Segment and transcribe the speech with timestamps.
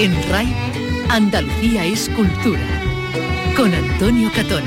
[0.00, 0.48] En RAI,
[1.10, 2.66] Andalucía es cultura.
[3.54, 4.62] Con Antonio Catón.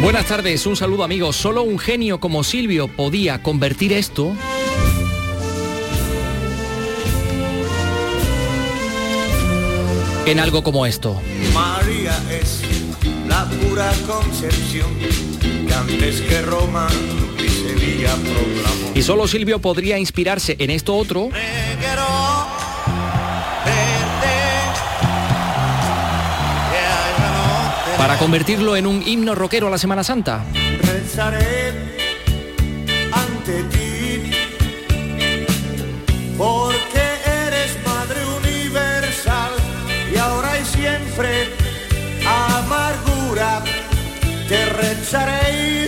[0.00, 1.36] Buenas tardes, un saludo amigos.
[1.36, 4.34] Solo un genio como Silvio podía convertir esto
[10.24, 11.20] en algo como esto.
[11.52, 12.62] María es
[13.28, 14.88] la pura concepción
[15.66, 16.88] que antes que Roma
[17.38, 18.92] y Sevilla proclamó.
[18.94, 22.25] Y solo Silvio podría inspirarse en esto otro Negro,
[27.96, 30.44] para convertirlo en un himno rockero a la Semana Santa.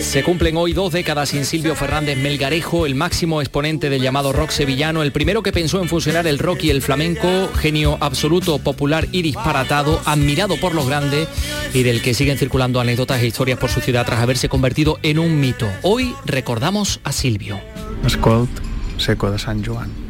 [0.09, 4.49] Se cumplen hoy dos décadas sin Silvio Fernández Melgarejo, el máximo exponente del llamado rock
[4.49, 9.07] sevillano, el primero que pensó en fusionar el rock y el flamenco, genio absoluto, popular
[9.11, 11.27] y disparatado, admirado por los grandes
[11.75, 15.19] y del que siguen circulando anécdotas e historias por su ciudad tras haberse convertido en
[15.19, 15.67] un mito.
[15.83, 17.59] Hoy recordamos a Silvio.
[18.97, 20.08] Seco de Joan.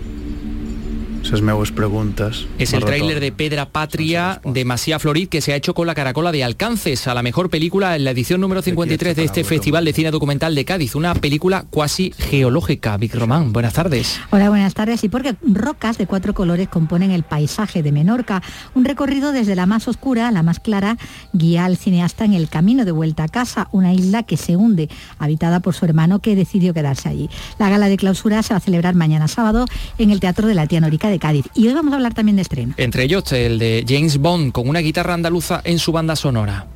[1.32, 2.48] Les meues preguntes...
[2.58, 5.94] Es el tráiler de Pedra Patria de Masía Florid que se ha hecho con la
[5.94, 9.86] caracola de Alcances a la mejor película en la edición número 53 de este Festival
[9.86, 12.98] de Cine Documental de Cádiz, una película cuasi geológica.
[12.98, 14.20] Vic Román, buenas tardes.
[14.32, 15.04] Hola, buenas tardes.
[15.04, 18.42] Y porque rocas de cuatro colores componen el paisaje de Menorca,
[18.74, 20.98] un recorrido desde la más oscura a la más clara
[21.32, 24.90] guía al cineasta en el camino de vuelta a casa, una isla que se hunde,
[25.20, 27.30] habitada por su hermano que decidió quedarse allí.
[27.60, 29.66] La gala de clausura se va a celebrar mañana sábado
[30.00, 31.46] en el Teatro de la Tía Norica de Cádiz.
[31.54, 32.74] Y hoy vamos a hablar también de estreno.
[32.78, 36.68] Entre ellos el de James Bond con una guitarra andaluza en su banda sonora.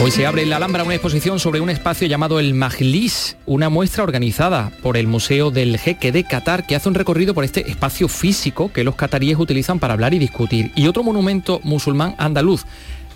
[0.00, 3.68] Hoy se abre en la Alhambra una exposición sobre un espacio llamado el Majlis, una
[3.68, 7.70] muestra organizada por el Museo del Jeque de Qatar que hace un recorrido por este
[7.70, 10.72] espacio físico que los cataríes utilizan para hablar y discutir.
[10.74, 12.64] Y otro monumento musulmán andaluz,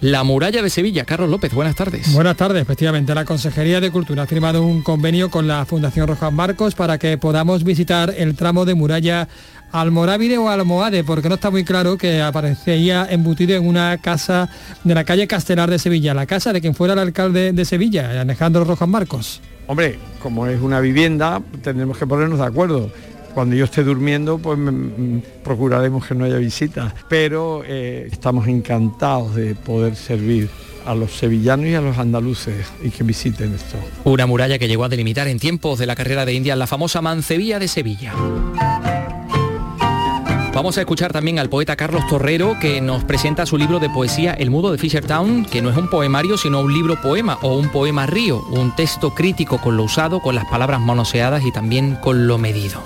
[0.01, 1.05] la muralla de Sevilla.
[1.05, 2.13] Carlos López, buenas tardes.
[2.13, 3.15] Buenas tardes, efectivamente.
[3.15, 7.19] La Consejería de Cultura ha firmado un convenio con la Fundación Rojas Marcos para que
[7.19, 9.29] podamos visitar el tramo de muralla
[9.73, 14.49] Almorávide o Almohade, porque no está muy claro que aparecía embutido en una casa
[14.85, 18.21] de la calle Castelar de Sevilla, la casa de quien fuera el alcalde de Sevilla,
[18.21, 19.41] Alejandro Rojas Marcos.
[19.67, 22.91] Hombre, como es una vivienda, tendremos que ponernos de acuerdo.
[23.37, 26.95] Cuando yo esté durmiendo, pues mm, procuraremos que no haya visitas.
[27.07, 30.49] Pero eh, estamos encantados de poder servir
[30.87, 33.77] a los sevillanos y a los andaluces y que visiten esto.
[34.05, 37.03] Una muralla que llegó a delimitar en tiempos de la carrera de India la famosa
[37.03, 38.15] Mancebía de Sevilla.
[40.55, 44.33] Vamos a escuchar también al poeta Carlos Torrero que nos presenta su libro de poesía
[44.33, 47.69] El Mudo de Fishertown, que no es un poemario sino un libro poema o un
[47.69, 52.27] poema río, un texto crítico con lo usado, con las palabras manoseadas y también con
[52.27, 52.83] lo medido.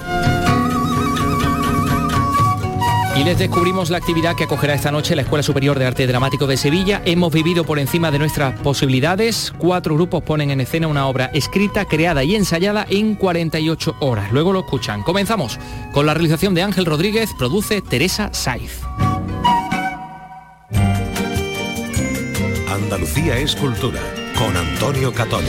[3.17, 6.47] Y les descubrimos la actividad que acogerá esta noche la Escuela Superior de Arte Dramático
[6.47, 7.03] de Sevilla.
[7.05, 9.53] Hemos vivido por encima de nuestras posibilidades.
[9.59, 14.33] Cuatro grupos ponen en escena una obra escrita, creada y ensayada en 48 horas.
[14.33, 15.03] Luego lo escuchan.
[15.03, 15.59] Comenzamos
[15.93, 18.81] con la realización de Ángel Rodríguez, produce Teresa Saiz.
[22.73, 24.01] Andalucía es cultura
[24.39, 25.49] con Antonio Catoni.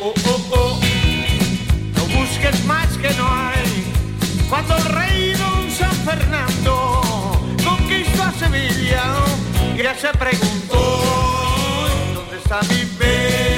[0.00, 0.80] Oh, oh, oh.
[1.96, 3.92] No busques más que no hay.
[4.48, 5.15] Cuando el rey
[6.06, 7.02] Fernando
[7.64, 9.02] conquistó a Sevilla,
[9.76, 10.78] ya se preguntó
[12.14, 13.55] dónde está mi Betis.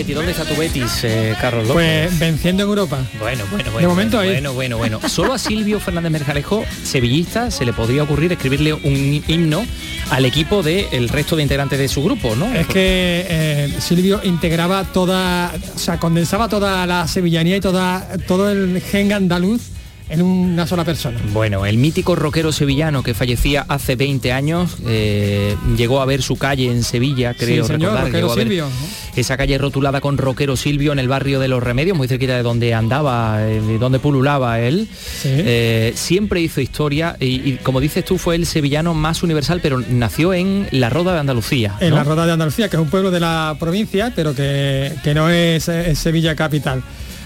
[0.00, 0.16] Betis?
[0.16, 2.06] ¿Dónde está tu Betis, eh, Carlos López?
[2.08, 2.98] Pues venciendo en Europa.
[3.18, 3.80] Bueno, bueno, bueno.
[3.80, 4.36] De momento bueno, ahí.
[4.36, 5.08] bueno, bueno, bueno.
[5.08, 9.64] Solo a Silvio Fernández Merjalejo, sevillista, se le podría ocurrir escribirle un himno
[10.10, 12.52] al equipo del resto de integrantes de su grupo, ¿no?
[12.54, 18.50] Es que eh, Silvio integraba toda, o sea, condensaba toda la sevillanía y toda, todo
[18.50, 19.60] el gen andaluz
[20.10, 21.18] en una sola persona.
[21.32, 26.36] Bueno, el mítico rockero sevillano que fallecía hace 20 años, eh, llegó a ver su
[26.36, 28.12] calle en Sevilla, creo Sí, señor, recordar.
[28.12, 28.68] llegó a ver Silvio,
[29.16, 32.42] Esa calle rotulada con rockero Silvio en el barrio de Los Remedios, muy cerquita de
[32.42, 34.88] donde andaba, eh, de donde pululaba él.
[35.24, 39.80] Eh, siempre hizo historia y, y, como dices tú, fue el sevillano más universal, pero
[39.88, 41.76] nació en La Roda de Andalucía.
[41.80, 41.96] En ¿no?
[41.96, 45.30] la Roda de Andalucía, que es un pueblo de la provincia, pero que, que no
[45.30, 46.82] es, eh, Sevilla capital.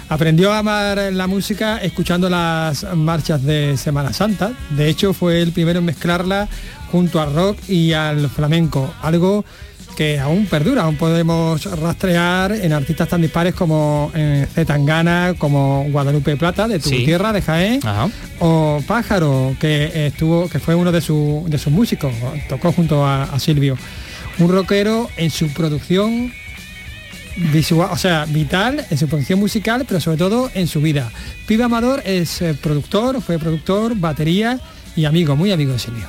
[0.08, 4.52] Aprendió a amar la música escuchando las marchas de Semana Santa.
[4.70, 6.46] De hecho, fue el primero en mezclarla
[6.92, 9.44] junto al rock y al flamenco, algo
[9.96, 16.36] que aún perdura, aún podemos rastrear en artistas tan dispares como eh, Zetangana, como Guadalupe
[16.36, 17.04] Plata, de tu Sí.
[17.04, 18.08] tierra, de Jaén, Ajá.
[18.40, 22.12] o Pájaro, que estuvo, que fue uno de, su- de sus músicos,
[22.48, 23.76] tocó junto a, a Silvio.
[24.40, 26.32] Un rockero en su producción
[27.36, 31.10] visual, o sea, vital, en su producción musical, pero sobre todo en su vida.
[31.46, 34.60] Pibe Amador es eh, productor, fue productor, batería
[34.96, 36.06] y amigo, muy amigo de Silvio.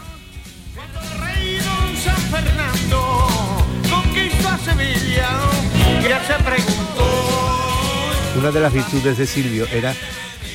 [8.37, 9.93] Una de las virtudes de Silvio era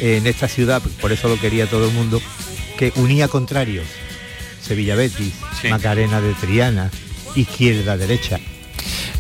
[0.00, 2.20] eh, en esta ciudad, por eso lo quería todo el mundo,
[2.78, 3.87] que unía contrarios.
[4.62, 5.34] Sevilla Betis,
[5.69, 6.90] Macarena de Triana,
[7.34, 8.38] izquierda, derecha.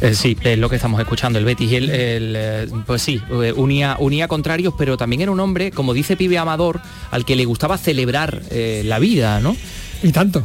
[0.00, 1.72] Eh, sí, es lo que estamos escuchando, el Betis.
[1.72, 5.92] El, el, eh, pues sí, eh, unía, unía contrarios, pero también era un hombre, como
[5.92, 6.80] dice Pibe Amador,
[7.10, 9.56] al que le gustaba celebrar eh, la vida, ¿no?
[10.02, 10.42] Y tanto.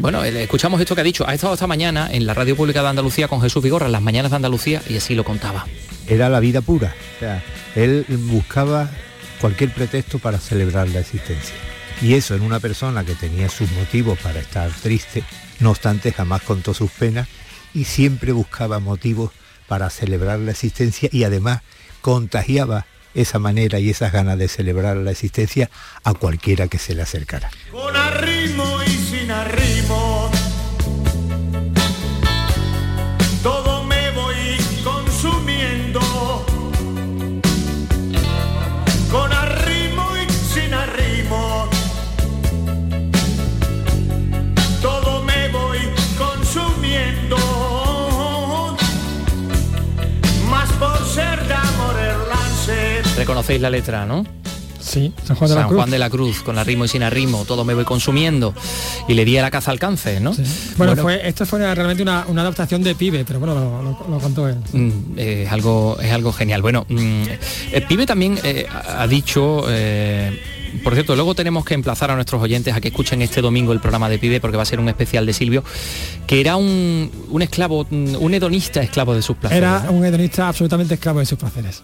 [0.00, 1.26] Bueno, escuchamos esto que ha dicho.
[1.26, 4.02] Ha estado esta mañana en la Radio Pública de Andalucía con Jesús Vigorra, en las
[4.02, 5.66] mañanas de Andalucía, y así lo contaba.
[6.06, 6.94] Era la vida pura.
[7.16, 7.42] O sea,
[7.74, 8.88] él buscaba
[9.40, 11.56] cualquier pretexto para celebrar la existencia.
[12.00, 15.24] Y eso en una persona que tenía sus motivos para estar triste,
[15.58, 17.26] no obstante jamás contó sus penas
[17.74, 19.30] y siempre buscaba motivos
[19.68, 21.62] para celebrar la existencia y además
[22.00, 25.70] contagiaba esa manera y esas ganas de celebrar la existencia
[26.04, 27.50] a cualquiera que se le acercara.
[53.42, 53.52] Lance.
[53.52, 54.24] Reconocéis la letra, ¿no?
[54.80, 55.78] Sí, San Juan de la San Cruz.
[55.78, 58.52] Juan de la Cruz, con arrimo y sin arrimo, todo me voy consumiendo.
[59.06, 60.34] Y le di a la caza al cáncer, ¿no?
[60.76, 64.18] Bueno, fue, esto fue realmente una, una adaptación de Pibe, pero bueno, lo, lo- lo
[64.18, 64.56] contó él.
[64.72, 67.22] Mm, eh, es algo es algo genial bueno mm,
[67.72, 70.40] el pibe también eh, ha dicho eh,
[70.82, 73.78] por cierto luego tenemos que emplazar a nuestros oyentes a que escuchen este domingo el
[73.80, 75.62] programa de pibe porque va a ser un especial de Silvio
[76.26, 79.92] que era un, un esclavo mm, un hedonista esclavo de sus placeres Era ¿no?
[79.92, 81.82] un hedonista absolutamente esclavo de sus placeres.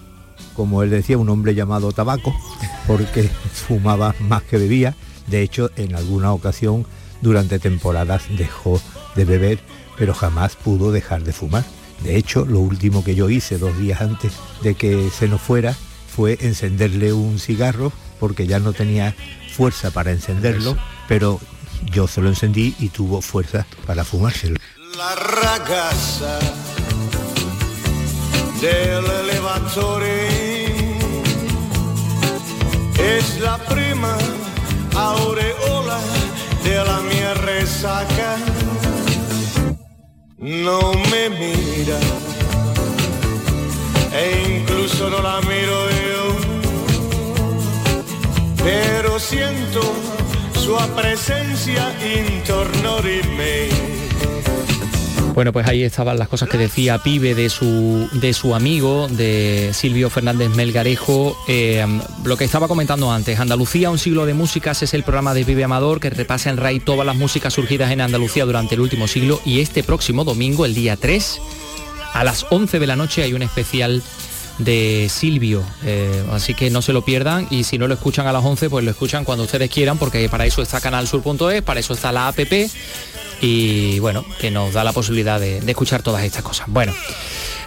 [0.58, 2.34] Como él decía, un hombre llamado tabaco,
[2.88, 4.96] porque fumaba más que bebía.
[5.28, 6.84] De hecho, en alguna ocasión,
[7.22, 8.82] durante temporadas, dejó
[9.14, 9.60] de beber,
[9.96, 11.64] pero jamás pudo dejar de fumar.
[12.02, 14.32] De hecho, lo último que yo hice dos días antes
[14.64, 15.76] de que se nos fuera
[16.08, 19.14] fue encenderle un cigarro, porque ya no tenía
[19.52, 20.76] fuerza para encenderlo,
[21.06, 21.38] pero
[21.92, 24.56] yo se lo encendí y tuvo fuerza para fumárselo.
[24.96, 26.40] La ragazza
[28.60, 30.37] dell'elevatore
[32.98, 34.16] es la prima
[34.94, 36.00] aureola
[36.62, 38.36] della mia resaca.
[40.38, 41.98] No me mira
[44.12, 46.36] e incluso no la miro yo,
[48.62, 49.80] pero siento
[50.54, 53.97] sua presencia intorno di me.
[55.38, 59.70] Bueno, pues ahí estaban las cosas que decía Pibe de su, de su amigo, de
[59.72, 61.38] Silvio Fernández Melgarejo.
[61.46, 61.86] Eh,
[62.24, 65.62] lo que estaba comentando antes, Andalucía, un siglo de músicas, es el programa de Pibe
[65.62, 69.40] Amador que repasa en RAI todas las músicas surgidas en Andalucía durante el último siglo.
[69.44, 71.40] Y este próximo domingo, el día 3,
[72.14, 74.02] a las 11 de la noche, hay un especial
[74.58, 75.62] de Silvio.
[75.84, 78.70] Eh, así que no se lo pierdan y si no lo escuchan a las 11,
[78.70, 82.26] pues lo escuchan cuando ustedes quieran, porque para eso está canalsur.es, para eso está la
[82.26, 82.72] APP
[83.40, 86.66] y bueno, que nos da la posibilidad de, escuchar todas estas cosas.
[86.68, 86.92] Bueno,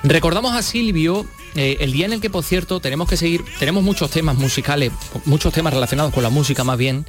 [0.03, 1.25] recordamos a Silvio
[1.55, 4.91] eh, el día en el que, por cierto, tenemos que seguir, tenemos muchos temas musicales,
[5.25, 7.05] muchos temas relacionados con la música más bien.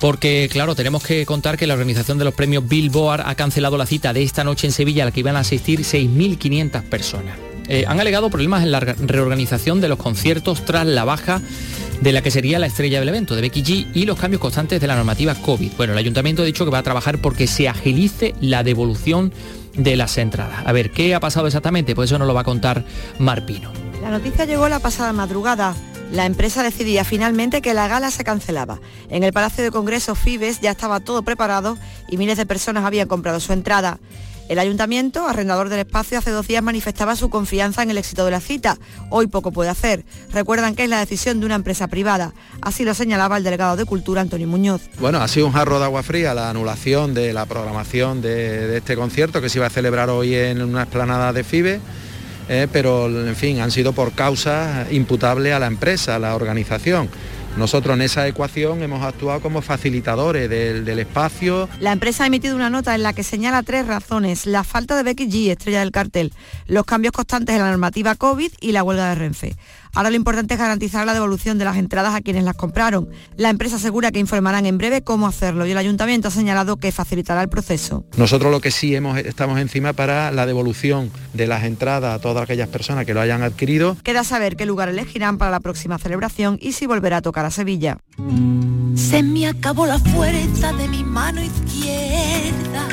[0.00, 3.84] Porque, claro, tenemos que contar que la organización de los premios Billboard ha cancelado la
[3.84, 7.47] cita de esta noche en Sevilla a la que iban a asistir 6.500 personas.
[7.68, 11.40] Eh, han alegado problemas en la re- reorganización de los conciertos tras la baja
[12.00, 14.80] de la que sería la estrella del evento, de Becky G, y los cambios constantes
[14.80, 15.72] de la normativa COVID.
[15.76, 19.32] Bueno, el ayuntamiento ha dicho que va a trabajar porque se agilice la devolución
[19.74, 20.64] de las entradas.
[20.64, 21.94] A ver, ¿qué ha pasado exactamente?
[21.94, 22.84] Pues eso nos lo va a contar
[23.18, 23.72] Marpino.
[24.02, 25.74] La noticia llegó la pasada madrugada.
[26.12, 28.80] La empresa decidía finalmente que la gala se cancelaba.
[29.10, 31.76] En el Palacio de Congresos Fibes ya estaba todo preparado
[32.08, 33.98] y miles de personas habían comprado su entrada.
[34.48, 38.30] El ayuntamiento, arrendador del espacio, hace dos días manifestaba su confianza en el éxito de
[38.30, 38.78] la cita.
[39.10, 40.06] Hoy poco puede hacer.
[40.32, 42.32] Recuerdan que es la decisión de una empresa privada.
[42.62, 44.88] Así lo señalaba el delegado de Cultura, Antonio Muñoz.
[45.00, 48.96] Bueno, ha sido un jarro de agua fría la anulación de la programación de, este
[48.96, 51.80] concierto que se iba a celebrar hoy en una explanada de FIBE,
[52.48, 57.10] eh, pero en fin, han sido por causas imputables a la empresa, a la organización.
[57.58, 61.68] Nosotros en esa ecuación hemos actuado como facilitadores del, del espacio.
[61.80, 64.46] La empresa ha emitido una nota en la que señala tres razones.
[64.46, 66.32] La falta de Becky G, estrella del cartel,
[66.66, 69.56] los cambios constantes en la normativa COVID y la huelga de Renfe.
[69.94, 73.08] Ahora lo importante es garantizar la devolución de las entradas a quienes las compraron.
[73.36, 76.92] La empresa asegura que informarán en breve cómo hacerlo y el ayuntamiento ha señalado que
[76.92, 78.04] facilitará el proceso.
[78.16, 82.42] Nosotros lo que sí hemos, estamos encima para la devolución de las entradas a todas
[82.42, 83.96] aquellas personas que lo hayan adquirido.
[84.02, 87.50] Queda saber qué lugar elegirán para la próxima celebración y si volverá a tocar a
[87.50, 87.98] Sevilla.
[88.94, 92.88] Se me acabó la fuerza de mi mano izquierda.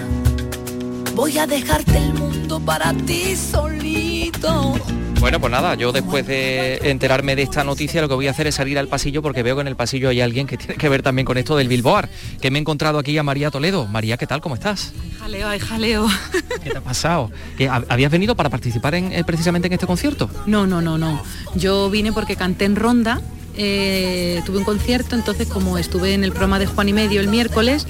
[1.16, 4.74] Voy a dejarte el mundo para ti solito.
[5.20, 8.46] Bueno, pues nada, yo después de enterarme de esta noticia lo que voy a hacer
[8.48, 10.88] es salir al pasillo porque veo que en el pasillo hay alguien que tiene que
[10.88, 12.10] ver también con esto del Bilboar,
[12.42, 13.88] que me he encontrado aquí a María Toledo.
[13.88, 14.40] María, ¿qué tal?
[14.42, 14.94] ¿Cómo estás?
[15.20, 16.08] Jaleo, ay, jaleo.
[16.64, 17.32] ¿Qué te ha pasado?
[17.58, 20.30] ¿Que hab- ¿Habías venido para participar en, eh, precisamente en este concierto?
[20.46, 21.22] No, no, no, no.
[21.56, 23.20] Yo vine porque canté en Ronda,
[23.58, 27.28] eh, tuve un concierto, entonces como estuve en el programa de Juan y Medio el
[27.28, 27.88] miércoles,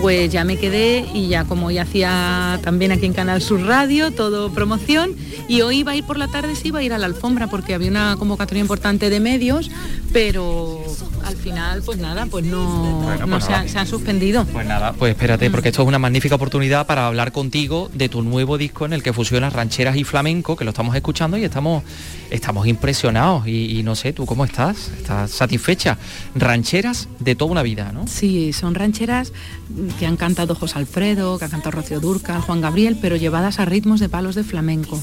[0.00, 4.10] pues ya me quedé y ya como ya hacía también aquí en Canal Sur Radio,
[4.10, 5.14] todo promoción,
[5.48, 7.46] y hoy iba a ir por la tarde, sí iba a ir a la alfombra
[7.48, 9.70] porque había una convocatoria importante de medios,
[10.12, 10.82] pero
[11.24, 14.44] al final pues nada, pues no, Bueno, no pues se, han, se han suspendido.
[14.44, 18.22] Pues nada, pues espérate, porque esto es una magnífica oportunidad para hablar contigo de tu
[18.22, 21.82] nuevo disco en el que fusionas rancheras y flamenco, que lo estamos escuchando y estamos,
[22.30, 23.46] estamos impresionados.
[23.46, 24.90] Y, y no sé, ¿tú cómo estás?
[25.06, 25.98] ¿Estás satisfecha?
[26.34, 28.08] Rancheras de toda una vida, ¿no?
[28.08, 29.32] Sí, son rancheras
[30.00, 33.66] que han cantado José Alfredo, que ha cantado Rocío Durcal, Juan Gabriel, pero llevadas a
[33.66, 35.00] ritmos de palos de flamenco.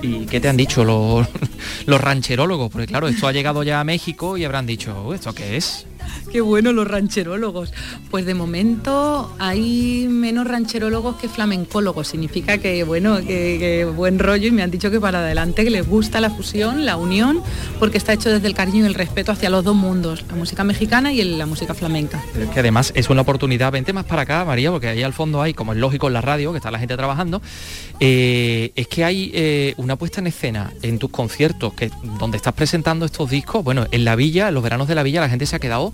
[0.00, 1.28] ¿Y qué te han dicho los,
[1.86, 2.70] los rancherólogos?
[2.70, 5.84] Porque claro, esto ha llegado ya a México y habrán dicho, "Uy, ¿esto qué es?
[6.30, 7.72] Qué bueno los rancherólogos.
[8.10, 12.08] Pues de momento hay menos rancherólogos que flamencólogos.
[12.08, 15.86] Significa que bueno, que, buen rollo y me han dicho que para adelante que les
[15.86, 17.42] gusta la fusión, la unión,
[17.78, 20.64] porque está hecho desde el cariño y el respeto hacia los dos mundos, la música
[20.64, 22.22] mexicana y la música flamenca.
[22.32, 25.12] Pero es que además es una oportunidad, vente más para acá, María, porque ahí al
[25.12, 27.40] fondo hay, como es lógico en la radio, que está la gente trabajando,
[28.00, 32.54] eh, es que hay eh, una puesta en escena en tus conciertos, que donde estás
[32.54, 35.46] presentando estos discos, bueno, en la villa, en los veranos de la villa, la gente
[35.46, 35.92] se ha quedado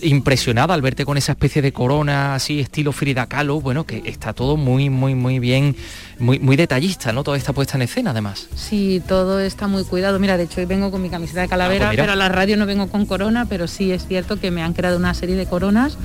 [0.00, 4.32] impresionada al verte con esa especie de corona así estilo Frida Kahlo, bueno, que está
[4.32, 5.74] todo muy, muy, muy bien,
[6.18, 7.24] muy, muy detallista, ¿no?
[7.24, 8.46] Toda esta puesta en escena además.
[8.54, 10.18] Sí, todo está muy cuidado.
[10.20, 12.28] Mira, de hecho hoy vengo con mi camiseta de calavera, Ah, pues pero a la
[12.28, 15.34] radio no vengo con corona, pero sí es cierto que me han creado una serie
[15.34, 15.98] de coronas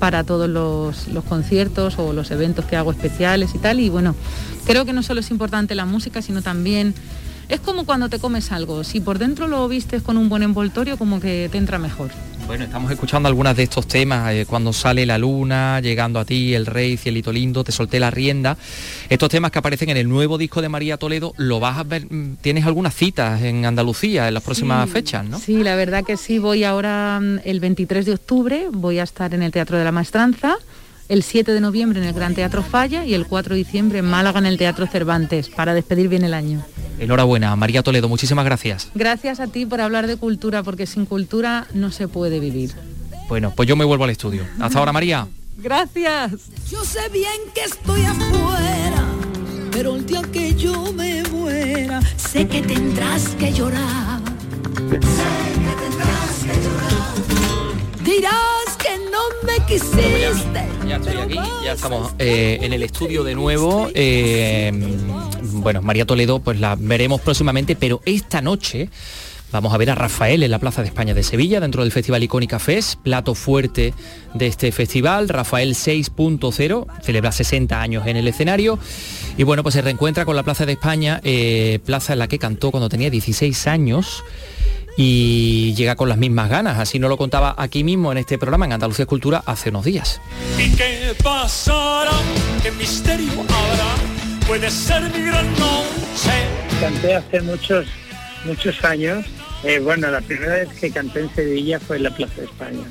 [0.00, 3.78] para todos los, los conciertos o los eventos que hago especiales y tal.
[3.78, 4.16] Y bueno,
[4.66, 6.94] creo que no solo es importante la música, sino también
[7.48, 8.82] es como cuando te comes algo.
[8.82, 12.10] Si por dentro lo vistes con un buen envoltorio, como que te entra mejor.
[12.50, 16.52] Bueno, estamos escuchando algunas de estos temas, eh, cuando sale la luna, llegando a ti,
[16.52, 18.56] el rey, cielito lindo, te solté la rienda.
[19.08, 22.12] Estos temas que aparecen en el nuevo disco de María Toledo, lo vas a ver,
[22.12, 25.38] mm, tienes algunas citas en Andalucía en las próximas Sí, fechas, ¿no?
[25.38, 26.40] Sí, la verdad que sí.
[26.40, 29.92] Voy ahora mm, el 23 de octubre, voy a estar en el Teatro de la
[29.92, 30.56] Maestranza,
[31.10, 34.04] el 7 de noviembre en el Gran Teatro Falla y el 4 de diciembre en
[34.04, 36.64] Málaga en el Teatro Cervantes, para despedir bien el año.
[37.00, 38.90] Enhorabuena, María Toledo, muchísimas gracias.
[38.94, 42.74] Gracias a ti por hablar de cultura, porque sin cultura no se puede vivir.
[43.28, 44.46] Bueno, pues yo me vuelvo al estudio.
[44.60, 45.26] Hasta ahora, María.
[45.58, 46.32] Gracias.
[46.70, 49.04] Yo sé bien que estoy afuera,
[49.72, 54.20] pero el día que yo me muera, sé que tendrás que llorar.
[54.76, 58.04] Sé que tendrás que llorar.
[58.04, 58.59] Dirás
[59.58, 60.64] me quisiste.
[60.88, 63.88] Ya estoy aquí, ya estamos eh, en el estudio de nuevo.
[63.94, 64.72] eh,
[65.52, 68.88] bueno, María Toledo, pues la veremos próximamente, pero esta noche
[69.52, 72.22] vamos a ver a Rafael en la Plaza de España de Sevilla, dentro del Festival
[72.22, 73.92] Icónica Fest, plato fuerte
[74.34, 75.28] de este festival.
[75.28, 78.78] Rafael 6.0, celebra 60 años en el escenario.
[79.36, 82.38] Y bueno, pues se reencuentra con la Plaza de España, eh, plaza en la que
[82.38, 84.22] cantó cuando tenía 16 años
[85.02, 86.78] y llega con las mismas ganas.
[86.78, 90.20] Así nos lo contaba aquí mismo en este programa, en Andalucía Escultura, hace unos días.
[90.58, 92.10] ¿Y qué pasará?
[92.62, 94.46] ¿Qué misterio habrá?
[94.46, 96.36] Puede ser mi gran noche.
[96.82, 97.86] Canté hace muchos,
[98.44, 99.24] muchos años.
[99.64, 102.82] Eh, bueno, la primera vez que canté en Sevilla fue en la Plaza de España,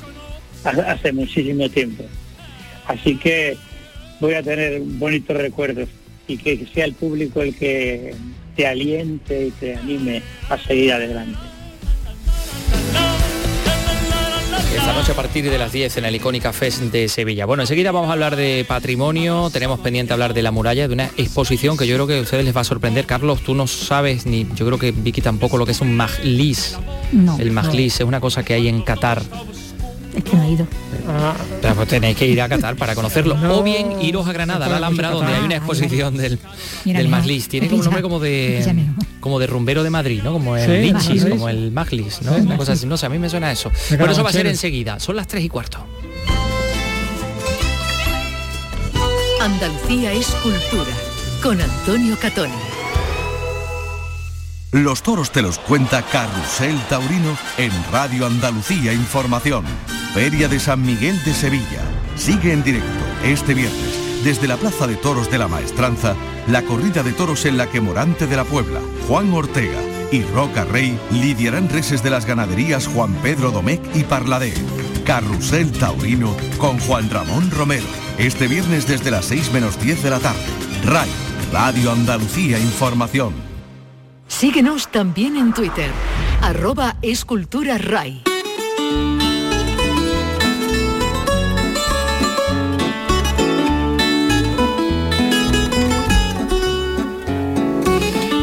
[0.65, 2.03] ha- hace muchísimo tiempo.
[2.87, 3.55] Así que
[4.19, 5.89] voy a tener bonitos recuerdos
[6.27, 8.15] y que sea el público el que
[8.55, 11.37] te aliente y te anime a seguir adelante.
[14.75, 17.45] Esta noche a partir de las 10 en el Icónica Fest de Sevilla.
[17.45, 21.05] Bueno, enseguida vamos a hablar de patrimonio, tenemos pendiente hablar de la muralla, de una
[21.17, 23.05] exposición que yo creo que a ustedes les va a sorprender.
[23.05, 26.77] Carlos, tú no sabes, ni yo creo que Vicky tampoco, lo que es un majlis.
[27.11, 27.37] No.
[27.39, 29.23] El majlis es una cosa que hay en Qatar.
[30.15, 30.67] Es que no he ido.
[31.61, 33.37] Pero pues tenéis que ir a Qatar para conocerlo.
[33.57, 36.39] o bien iros a Granada, a la Alhambra, donde hay una exposición del,
[36.85, 37.47] Mira, del mira, Majlis.
[37.47, 40.33] Tiene como un nombre como de como de rumbero de Madrid, ¿no?
[40.33, 42.35] Como el Sí, Lichis, como el Majlis, ¿no?
[42.35, 42.41] Sí.
[42.41, 42.85] Una cosa así.
[42.85, 43.71] No sé, a mí me suena eso.
[43.89, 44.99] De Bueno, eso va a ser enseguida.
[44.99, 45.85] Son las 3 y cuarto.
[49.41, 50.91] Andalucía es cultura.
[51.41, 52.53] Con Antonio Catoni.
[54.71, 59.65] Los toros te los cuenta Carrusel Taurino en Radio Andalucía Información.
[60.13, 61.81] Feria de San Miguel de Sevilla.
[62.15, 66.15] Sigue en directo este viernes desde la Plaza de Toros de la Maestranza
[66.47, 69.79] la corrida de toros en la que Morante de la Puebla, Juan Ortega
[70.11, 74.53] y Roca Rey lidiarán reses de las ganaderías Juan Pedro Domecq y Parladé.
[75.05, 77.85] Carrusel Taurino con Juan Ramón Romero.
[78.17, 80.41] Este viernes desde las 6 menos 10 de la tarde.
[80.85, 81.09] RAI,
[81.51, 83.33] Radio Andalucía Información.
[84.27, 85.91] Síguenos también en Twitter.
[86.41, 88.23] Arroba Escultura Ray.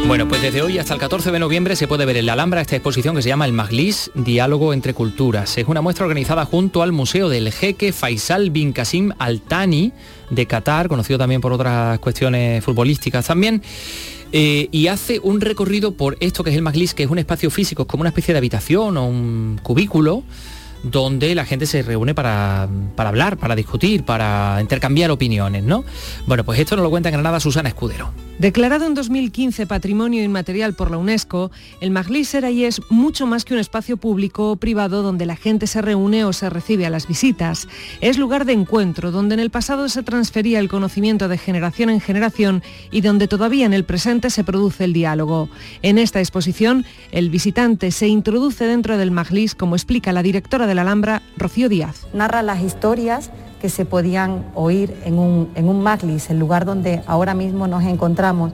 [0.07, 2.61] Bueno, pues desde hoy hasta el 14 de noviembre se puede ver en la Alhambra
[2.61, 5.57] esta exposición que se llama El Majlis, Diálogo entre Culturas.
[5.57, 9.91] Es una muestra organizada junto al Museo del Jeque Faisal bin Qasim Al Thani
[10.29, 13.61] de Qatar, conocido también por otras cuestiones futbolísticas también.
[14.31, 17.51] eh, y hace un recorrido por esto que es el Majlis, que es un espacio
[17.51, 20.23] físico, es como una especie de habitación o un cubículo
[20.83, 25.83] donde la gente se reúne para, para hablar, para discutir, para intercambiar opiniones, ¿no?
[26.27, 28.26] Bueno, pues esto nos lo cuenta en Granada Susana Escudero.
[28.39, 31.49] Declarado en 2015 Patrimonio Inmaterial por la UNESCO,
[31.81, 35.35] el Majlis era y es mucho más que un espacio público o privado donde la
[35.35, 37.67] gente se reúne o se recibe a las visitas.
[37.99, 41.99] Es lugar de encuentro donde en el pasado se transfería el conocimiento de generación en
[41.99, 45.49] generación y donde todavía en el presente se produce el diálogo.
[45.81, 50.75] En esta exposición, el visitante se introduce dentro del Majlis, como explica la directora de
[50.75, 52.05] la Alhambra, Rocío Díaz.
[52.13, 57.01] narra las historias que se podían oír en un, en un Majlis, el lugar donde
[57.07, 58.53] ahora mismo nos encontramos,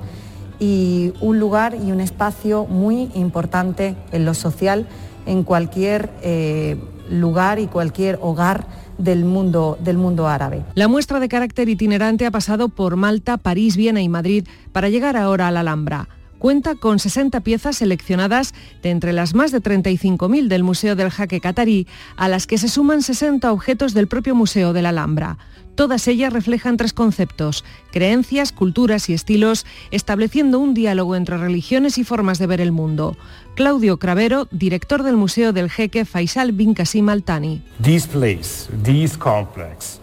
[0.60, 4.88] y un lugar y un espacio muy importante en lo social
[5.25, 6.77] en cualquier eh,
[7.10, 8.65] lugar y cualquier hogar
[8.98, 10.63] del mundo, del mundo árabe.
[10.75, 15.17] La muestra de carácter itinerante ha pasado por Malta, París, Viena y Madrid para llegar
[15.17, 16.07] ahora a la Alhambra.
[16.43, 21.39] Cuenta con 60 piezas seleccionadas de entre las más de 35.000 del Museo del Jaque
[21.39, 21.87] Catarí,
[22.18, 25.37] a las que se suman 60 objetos del propio Museo de la Alhambra.
[25.75, 27.63] Todas ellas reflejan tres conceptos,
[27.94, 33.15] creencias, culturas y estilos, estableciendo un diálogo entre religiones y formas de ver el mundo.
[33.55, 37.61] Claudio Cravero, director del Museo del Jeque Faisal bin Qasim Al Thani.
[37.81, 40.01] This place, this complex,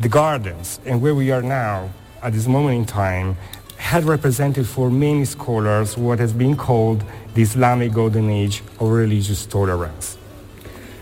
[0.00, 1.90] the gardens, and where we are now
[2.22, 3.36] at this moment in time,
[3.82, 7.02] had represented for many scholars what has been called
[7.34, 10.16] the Islamic Golden Age of religious tolerance.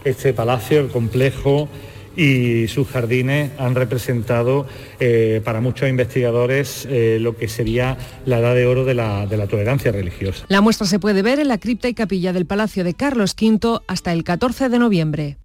[0.04, 1.68] Este palacio, el complejo
[2.16, 4.66] y sus jardines han representado
[4.98, 9.36] eh, para muchos investigadores eh, lo que sería la edad de oro de la, de
[9.36, 10.44] la tolerancia religiosa.
[10.48, 13.80] La muestra se puede ver en la cripta y capilla del Palacio de Carlos V
[13.86, 15.36] hasta el 14 de noviembre.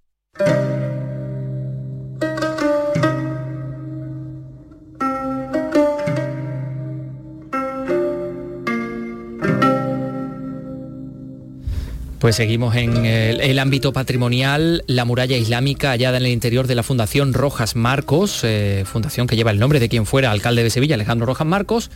[12.18, 16.74] Pues seguimos en el, el ámbito patrimonial, la muralla islámica hallada en el interior de
[16.74, 20.70] la Fundación Rojas Marcos, eh, fundación que lleva el nombre de quien fuera alcalde de
[20.70, 21.90] Sevilla, Alejandro Rojas Marcos,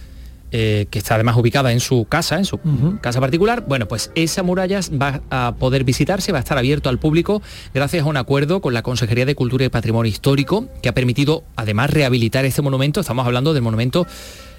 [0.53, 2.59] eh, que está además ubicada en su casa, en su
[3.01, 3.65] casa particular.
[3.67, 7.41] Bueno, pues esa muralla va a poder visitarse, va a estar abierto al público
[7.73, 11.45] gracias a un acuerdo con la Consejería de Cultura y Patrimonio Histórico, que ha permitido
[11.57, 13.01] además rehabilitar este monumento.
[13.01, 14.07] Estamos hablando del monumento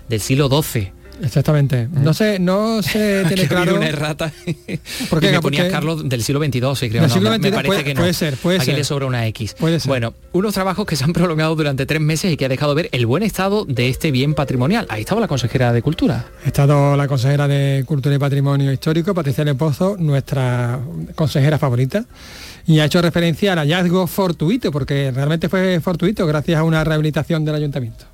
[0.09, 1.00] del siglo XII.
[1.21, 1.87] Exactamente.
[1.91, 3.75] No sé, no se tiene claro.
[3.75, 4.31] una errata.
[5.09, 5.29] ¿Por qué?
[5.29, 7.03] Y me ponía Porque- Carlos del siglo XXII, sí, creo.
[7.03, 7.99] No, siglo me- me XXII, parece puede- que no.
[8.01, 8.75] puede ser, puede Aquí ser.
[8.77, 9.55] le sobra una X.
[9.59, 9.87] Puede ser.
[9.89, 12.89] Bueno, unos trabajos que se han prolongado durante tres meses y que ha dejado ver
[12.91, 14.85] el buen estado de este bien patrimonial.
[14.89, 16.25] Ahí estaba la consejera de Cultura.
[16.43, 20.79] Ha estado la consejera de Cultura y Patrimonio Histórico, Patricia Lepozo, nuestra
[21.15, 22.05] consejera favorita,
[22.65, 27.43] y ha hecho referencia al hallazgo fortuito, porque realmente fue fortuito gracias a una rehabilitación
[27.45, 28.05] del ayuntamiento.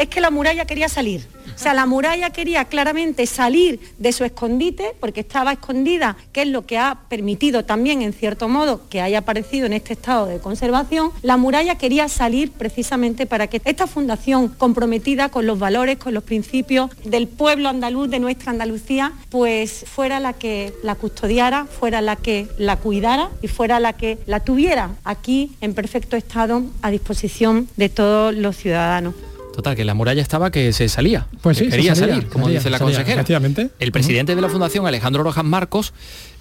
[0.00, 1.28] Es que la muralla quería salir.
[1.54, 6.48] O sea, la muralla quería claramente salir de su escondite, porque estaba escondida, que es
[6.48, 10.38] lo que ha permitido también, en cierto modo, que haya aparecido en este estado de
[10.38, 11.10] conservación.
[11.20, 16.24] La muralla quería salir precisamente para que esta fundación, comprometida con los valores, con los
[16.24, 22.16] principios del pueblo andaluz, de nuestra Andalucía, pues fuera la que la custodiara, fuera la
[22.16, 27.68] que la cuidara y fuera la que la tuviera aquí en perfecto estado a disposición
[27.76, 29.14] de todos los ciudadanos.
[29.60, 31.26] Total, que la muralla estaba que se salía.
[31.42, 33.20] Pues sí, quería salía, salir, como salía, dice la salía, consejera.
[33.20, 33.68] efectivamente.
[33.78, 35.92] El presidente de la Fundación, Alejandro Rojas Marcos,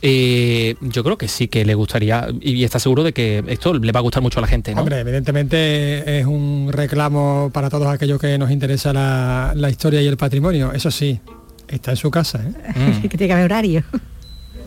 [0.02, 3.92] eh, yo creo que sí que le gustaría, y está seguro de que esto le
[3.92, 4.82] va a gustar mucho a la gente, ¿no?
[4.82, 10.08] Hombre, evidentemente es un reclamo para todos aquellos que nos interesa la, la historia y
[10.08, 10.72] el patrimonio.
[10.72, 11.20] Eso sí,
[11.68, 12.42] está en su casa.
[12.42, 13.00] ¿eh?
[13.02, 13.84] que tiene que haber horario.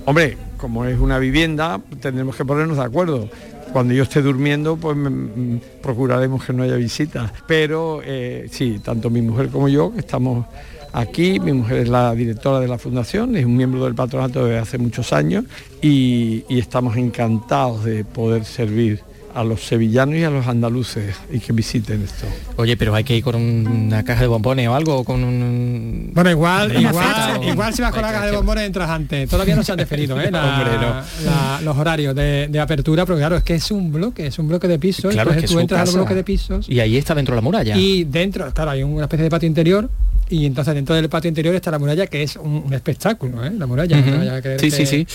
[0.04, 3.28] Hombre, como es una vivienda, tendremos que ponernos de acuerdo.
[3.72, 7.32] Cuando yo esté durmiendo, pues mm, procuraremos que no haya visitas.
[7.46, 10.46] Pero eh, sí, tanto mi mujer como yo, que estamos
[10.92, 14.58] aquí, mi mujer es la directora de la fundación, es un miembro del patronato desde
[14.58, 15.44] hace muchos años
[15.80, 19.02] y estamos encantados de poder servir
[19.34, 22.26] a los sevillanos y a los andaluces y que visiten esto.
[22.56, 26.10] Oye, pero hay que ir con una caja de bombones o algo, o con un...
[26.12, 29.28] Bueno, igual, igual, o- igual si vas con la caja de bombones entras antes.
[29.28, 30.30] Todavía no se han definido ¿eh?
[30.32, 30.94] la- Hombre, no.
[31.24, 34.48] la- los horarios de, de apertura, pero claro, es que es un bloque, es un
[34.48, 35.12] bloque de pisos.
[35.12, 37.40] Claro, es entonces que tú entras al bloque de pisos Y ahí está dentro de
[37.40, 37.76] la muralla.
[37.76, 39.88] y dentro, claro, hay una especie de patio interior
[40.28, 43.50] y entonces dentro del patio interior está la muralla que es un, un espectáculo, ¿eh?
[43.58, 44.00] La muralla.
[44.00, 45.06] no vaya a creer Sí, que- sí, sí.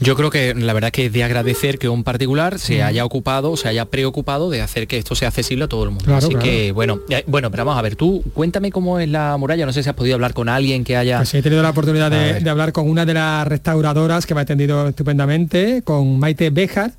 [0.00, 3.56] Yo creo que la verdad que es de agradecer que un particular se haya ocupado,
[3.56, 6.04] se haya preocupado de hacer que esto sea accesible a todo el mundo.
[6.04, 6.44] Claro, Así claro.
[6.44, 9.72] que, bueno, eh, bueno, pero vamos a ver, tú cuéntame cómo es la muralla, no
[9.72, 11.18] sé si has podido hablar con alguien que haya...
[11.18, 14.40] Pues sí, he tenido la oportunidad de, hablar con una de las restauradoras que me
[14.40, 16.92] ha atendido estupendamente, con Maite Béjar,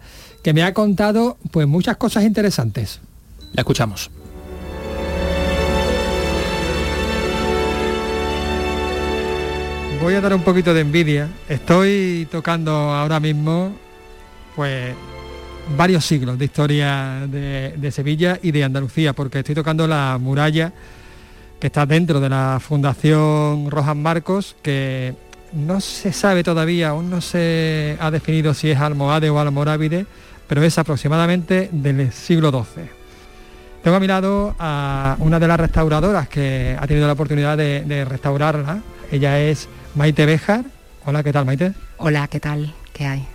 [0.43, 2.99] que me ha contado pues muchas cosas interesantes.
[3.53, 4.09] La escuchamos.
[10.01, 11.27] Voy a dar un poquito de envidia.
[11.49, 13.75] Estoy tocando ahora mismo
[14.55, 14.95] pues
[15.75, 20.71] varios siglos de historia de, Sevilla y de Andalucía, porque estoy tocando la muralla
[21.59, 25.15] que está dentro de la Fundación Rojas Marcos, que
[25.51, 30.05] no se sabe todavía, aún no se ha definido si es almohade o almorávide,
[30.47, 32.83] pero es aproximadamente del siglo XII.
[33.83, 38.05] Tengo a mi lado a una de las restauradoras que ha tenido la oportunidad de
[38.07, 38.81] restaurarla.
[39.11, 39.67] Ella es
[39.99, 40.63] Maite Béjar.
[41.05, 41.73] Hola, ¿qué tal Maite?
[41.97, 42.73] Hola, ¿qué tal?
[42.93, 43.25] ¿Qué hay?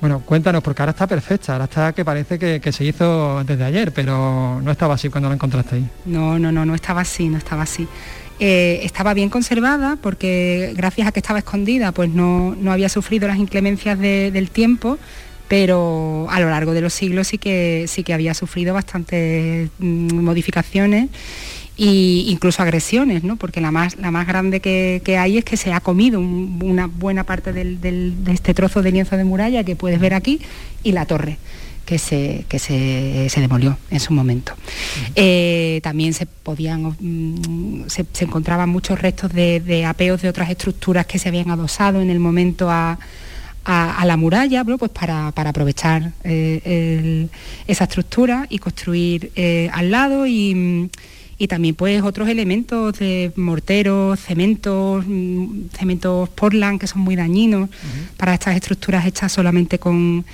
[0.00, 3.58] Bueno, cuéntanos, porque ahora está perfecta, ahora está que parece que, que se hizo antes
[3.58, 5.86] de ayer, pero no estaba así cuando la encontraste ahí.
[6.06, 7.86] No, no, no, no estaba así, no estaba así.
[8.40, 13.28] Eh, estaba bien conservada porque gracias a que estaba escondida, pues no, no había sufrido
[13.28, 14.96] las inclemencias de- del tiempo,
[15.46, 20.20] pero a lo largo de los siglos sí que, sí que había sufrido bastantes mm,
[20.20, 21.10] modificaciones
[21.76, 23.36] e incluso agresiones, ¿no?
[23.36, 26.60] porque la más, la más grande que, que hay es que se ha comido un-
[26.62, 30.40] una buena parte de este trozo de lienzo de muralla que puedes ver aquí
[30.82, 31.36] y la torre
[31.84, 34.54] que se, que se, se demolió en su momento.
[35.16, 41.18] Eh, también se podían mm, se, encontraban muchos restos de, apeos de otras estructuras que
[41.18, 42.98] se habían adosado en el momento a,
[43.66, 47.26] a- la muralla, bueno, pues para, para aprovechar eh,
[47.66, 50.88] esa estructura y construir eh, al lado y,
[51.44, 57.68] y también pues otros elementos de morteros, cementos, mm, cementos Portland que son muy dañinos.
[58.16, 60.24] Para estas estructuras hechas solamente con,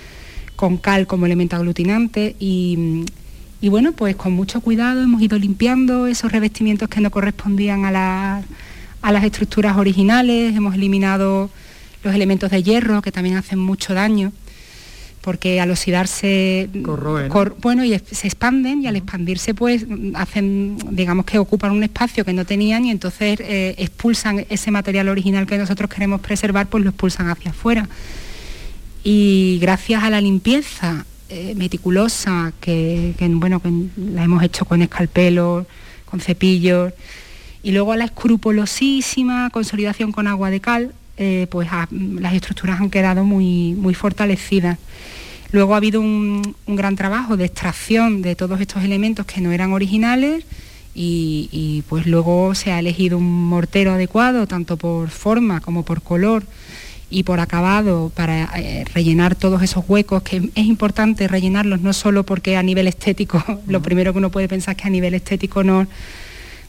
[0.56, 2.36] con cal como elemento aglutinante.
[2.38, 3.04] Y,
[3.60, 7.90] y bueno, pues con mucho cuidado hemos ido limpiando esos revestimientos que no correspondían a,
[7.90, 8.42] la-
[9.02, 11.50] a las estructuras originales, hemos eliminado
[12.04, 14.32] los elementos de hierro que también hacen mucho daño
[15.22, 16.68] porque al oxidarse
[17.28, 21.82] cor- bueno y es- se expanden y al expandirse pues hacen digamos que ocupan un
[21.82, 26.68] espacio que no tenían y entonces eh, expulsan ese material original que nosotros queremos preservar
[26.68, 27.88] pues lo expulsan hacia afuera.
[29.02, 34.82] Y gracias a la limpieza eh, meticulosa que, que, bueno que la hemos hecho con
[34.82, 35.66] escalpelos
[36.04, 36.92] con cepillos
[37.62, 41.68] y luego a la escrupulosísima consolidación con agua de cal eh, pues
[42.00, 44.76] las estructuras han quedado muy muy fortalecidas.
[45.52, 49.52] Luego ha habido un, un gran trabajo de extracción de todos estos elementos que no
[49.52, 50.44] eran originales
[50.94, 56.02] y, y, pues luego se ha elegido un mortero adecuado tanto por forma como por
[56.02, 56.42] color
[57.10, 62.24] y por acabado para eh, rellenar todos esos huecos, que es importante rellenarlos no solo
[62.24, 65.62] porque a nivel estético, lo primero que uno puede pensar es que a nivel estético
[65.64, 65.86] no,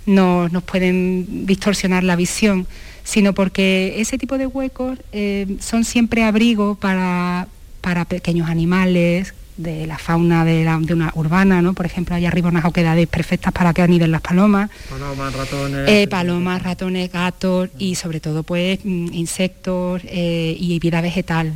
[0.05, 2.65] no- nos pueden distorsionar la visión,
[3.03, 7.47] sino porque ese tipo de huecos eh, son siempre abrigo para,
[7.81, 11.73] para pequeños animales, de la fauna de, la- de una urbana, ¿no?
[11.73, 14.71] Por ejemplo, hay arriba unas oquedades perfectas para que aniden las palomas.
[14.89, 15.89] Palomas, ratones.
[15.89, 21.53] Eh, palomas, ratones, gatos y sobre todo pues mm, insectos eh, y vida vegetal.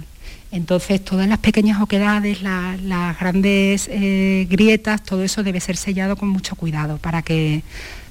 [0.51, 6.15] Entonces todas las pequeñas oquedades, la- las grandes eh, grietas, todo eso debe ser sellado
[6.15, 7.63] con mucho cuidado para que,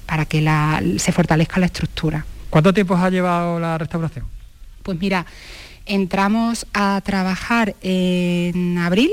[0.05, 2.25] para que la- se fortalezca la estructura.
[2.55, 4.23] ¿Cuánto tiempo ha llevado la restauración?
[4.81, 5.25] Pues mira,
[5.85, 9.11] entramos a trabajar en abril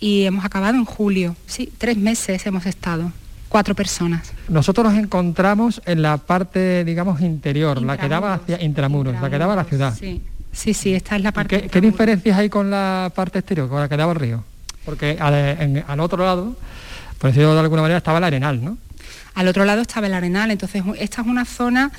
[0.00, 1.36] y hemos acabado en julio.
[1.46, 3.12] Sí, tres meses hemos estado.
[3.48, 4.32] cuatro personas.
[4.48, 9.38] Nosotros nos encontramos en la parte, digamos, interior, la que daba hacia intramuros, la que
[9.38, 9.94] daba a la ciudad.
[9.96, 11.62] Sí, sí, sí, esta es la parte.
[11.62, 14.42] ¿Qué, qué diferencias hay con la parte exterior, con la que daba el río?
[14.84, 16.56] Porque al, en- al otro lado,
[17.20, 18.78] por decirlo de alguna manera, estaba el arenal, ¿no?
[19.34, 21.92] Al otro lado estaba el Arenal, entonces esta es una zona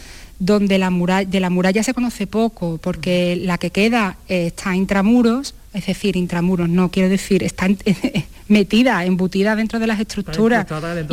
[0.43, 4.75] donde la muralla, de la muralla se conoce poco, porque la que queda eh, está
[4.75, 7.77] intramuros, es decir, intramuros, no quiero decir, está en-
[8.47, 10.65] metida, embutida dentro de las estructuras,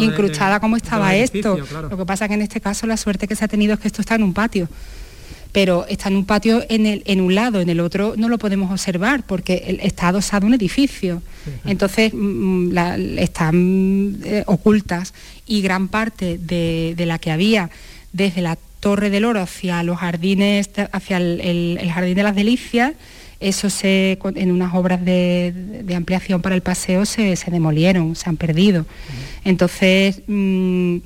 [0.03, 1.57] incrustada como estaba esto.
[1.69, 1.89] claro.
[1.91, 3.89] Lo que pasa que en este caso la suerte que se ha tenido es que
[3.89, 4.67] esto está en un patio.
[5.53, 8.39] Pero está en un patio en, el, en un lado, en el otro no lo
[8.39, 11.23] podemos observar porque está adosado un edificio.
[11.67, 15.13] Entonces mm, la- están eh, ocultas
[15.47, 17.71] y gran parte de, de la que había
[18.13, 22.35] desde la Torre del Oro hacia los jardines, hacia el, el- el Jardín de las
[22.35, 22.93] Delicias,
[23.41, 25.53] eso se, en unas obras de,
[25.85, 28.85] de ampliación para el paseo se, se demolieron, se han perdido.
[29.45, 30.97] Entonces, mm,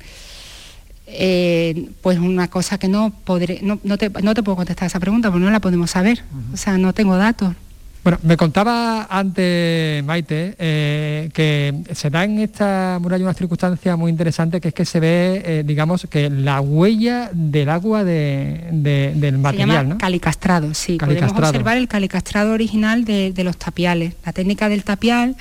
[1.07, 4.99] eh, pues una cosa que no podré, no, no te, no te puedo contestar esa
[4.99, 6.23] pregunta porque no la podemos saber.
[6.53, 7.55] O sea, no tengo datos.
[8.03, 14.11] Bueno, me contaba antes Maite eh, que se da en esta muralla una circunstancia muy
[14.11, 19.13] interesante que es que se ve, eh, digamos, que la huella del agua de- de-
[19.15, 19.97] del Se material, llama ¿no?
[19.99, 20.97] calicastrado, sí.
[20.97, 24.15] Podemos observar el calicastrado original de, de los tapiales.
[24.25, 25.37] La técnica del tapial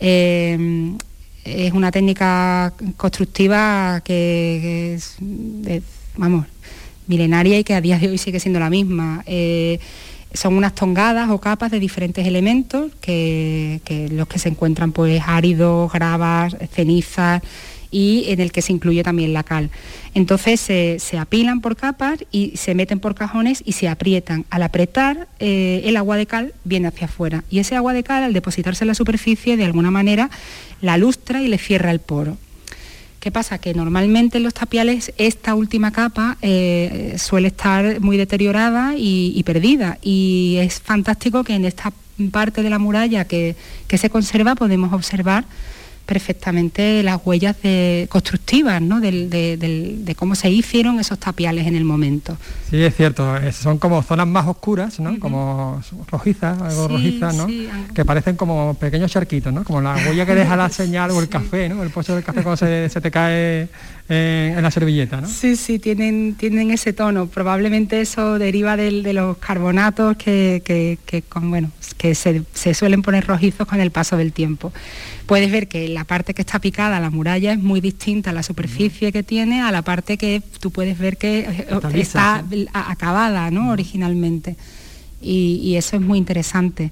[0.00, 0.92] eh,
[1.44, 4.94] es una técnica constructiva que, que
[5.74, 5.84] es,
[6.16, 6.46] vamos,
[7.06, 9.22] milenaria y que a día de hoy sigue siendo la misma.
[9.26, 9.78] Eh,
[10.32, 13.80] son unas tongadas o capas de diferentes elementos que,
[14.12, 17.42] los que se encuentran pues áridos, gravas, cenizas
[17.90, 19.70] y en el que se incluye también la cal.
[20.14, 24.46] Entonces se, se apilan por capas y se meten por cajones y se aprietan.
[24.50, 28.22] Al apretar, eh, el agua de cal viene hacia afuera y ese agua de cal
[28.22, 30.30] al depositarse en la superficie de alguna manera
[30.80, 32.36] la lustra y le cierra el poro.
[33.20, 33.58] ¿Qué pasa?
[33.58, 39.42] Que normalmente en los tapiales esta última capa eh, suele estar muy deteriorada y, y
[39.42, 39.98] perdida.
[40.00, 41.92] Y es fantástico que en esta
[42.32, 43.56] parte de la muralla que,
[43.88, 45.44] que se conserva podemos observar
[46.10, 49.00] perfectamente las huellas de- constructivas ¿no?
[49.00, 52.36] Del- de, del- de cómo se hicieron esos tapiales en el momento.
[52.68, 55.18] Sí, es cierto, es- son como zonas más oscuras, ¿no?
[55.20, 57.46] Como rojizas, algo Sí, rojizas, ¿no?
[57.46, 59.64] sí, Que parecen como pequeños charquitos, ¿no?
[59.64, 61.82] Como la huella que deja la señal o el café, ¿no?
[61.82, 63.68] El pozo del café cuando se, se te cae
[64.12, 65.28] eh, en la servilleta, ¿no?
[65.28, 67.28] Sí, sí, tienen, tienen ese tono.
[67.28, 72.74] Probablemente eso deriva del- de los carbonatos que, que- que con, bueno, que se, se
[72.74, 74.72] suelen poner rojizos con el paso del tiempo.
[75.26, 78.42] Puedes ver que la parte que está picada, la muralla, es muy distinta a la
[78.42, 82.44] superficie que tiene a la parte que tú puedes ver que eh, Está
[82.74, 83.70] acabada ¿no?
[83.70, 84.56] originalmente.
[85.22, 86.90] Y, y eso es muy interesante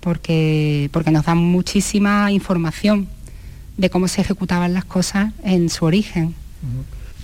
[0.00, 3.08] porque, porque nos da muchísima información
[3.76, 6.34] de cómo se ejecutaban las cosas en su origen.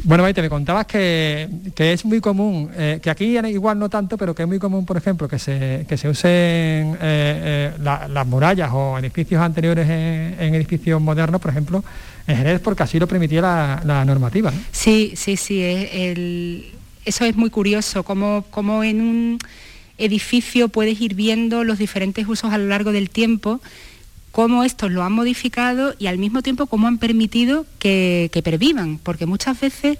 [0.02, 4.16] Bueno, Maite, me contabas que, que es muy común, eh, que aquí igual no tanto,
[4.16, 8.08] pero que es muy común, por ejemplo, que se, que se usen eh, eh, la-
[8.08, 11.84] las murallas o edificios anteriores en, en edificios modernos, por ejemplo,
[12.26, 14.50] en Jerez, porque así lo permitía la, la normativa.
[14.50, 14.58] ¿no?
[14.72, 15.62] Sí, sí, sí.
[15.62, 16.64] es el-
[17.04, 19.38] eso es muy curioso, como, como en un
[19.98, 23.60] edificio puedes ir viendo los diferentes usos a lo largo del tiempo,
[24.32, 28.98] cómo estos lo han modificado y al mismo tiempo cómo han permitido que, que pervivan,
[29.02, 29.98] porque muchas veces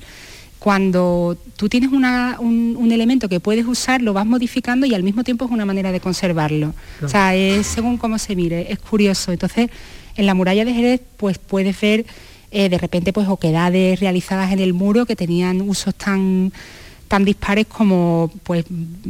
[0.59, 5.03] cuando tú tienes una- un, un elemento que puedes usar, lo vas modificando y al
[5.03, 6.75] mismo tiempo es una manera de conservarlo.
[7.03, 9.33] O sea, es según cómo se mire, es curioso.
[9.33, 9.71] Entonces,
[10.17, 12.05] en la muralla de Jerez, pues puedes ver
[12.51, 16.53] eh, de repente pues oquedades realizadas en el muro que tenían usos tan
[17.11, 18.65] tan dispares como pues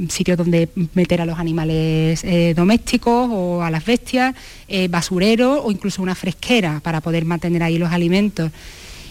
[0.08, 4.34] sitios donde meter a los animales eh, domésticos o a las bestias,
[4.68, 8.50] eh, basureros o incluso una fresquera para poder mantener ahí los alimentos.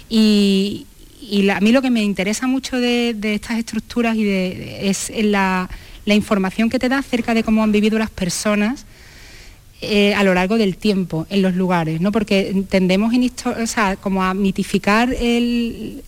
[0.09, 0.87] Y,
[1.53, 5.69] a mí lo que me interesa mucho de, estas estructuras y de, es la,
[6.07, 8.87] información que te da acerca de cómo han vivido las personas
[9.81, 12.11] eh, a lo largo del tiempo en los lugares, ¿no?
[12.11, 13.13] Porque tendemos
[14.01, 16.01] como a mitificar el-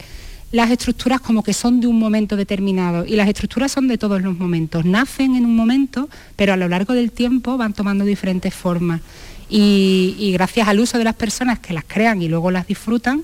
[0.52, 4.22] las estructuras como que son de un momento determinado y las estructuras son de todos
[4.22, 4.86] los momentos.
[4.86, 9.02] Nacen en un momento, pero a lo largo del tiempo van tomando diferentes formas.
[9.50, 13.24] Y, gracias al uso de las personas que las crean y luego las disfrutan,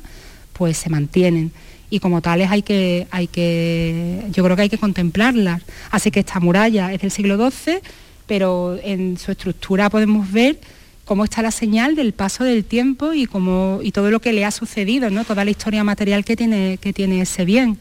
[0.53, 1.51] pues se mantienen.
[1.89, 5.61] Y como tales hay que, hay que, yo creo que hay que contemplarlas.
[5.89, 7.79] Así que esta muralla es del siglo XII,
[8.25, 10.59] pero en su estructura podemos ver
[11.07, 14.45] cómo está la señal del paso del tiempo y cómo y todo lo que le
[14.45, 15.23] ha sucedido, ¿no?
[15.23, 17.79] Toda la historia material que tiene, que tiene ese bien.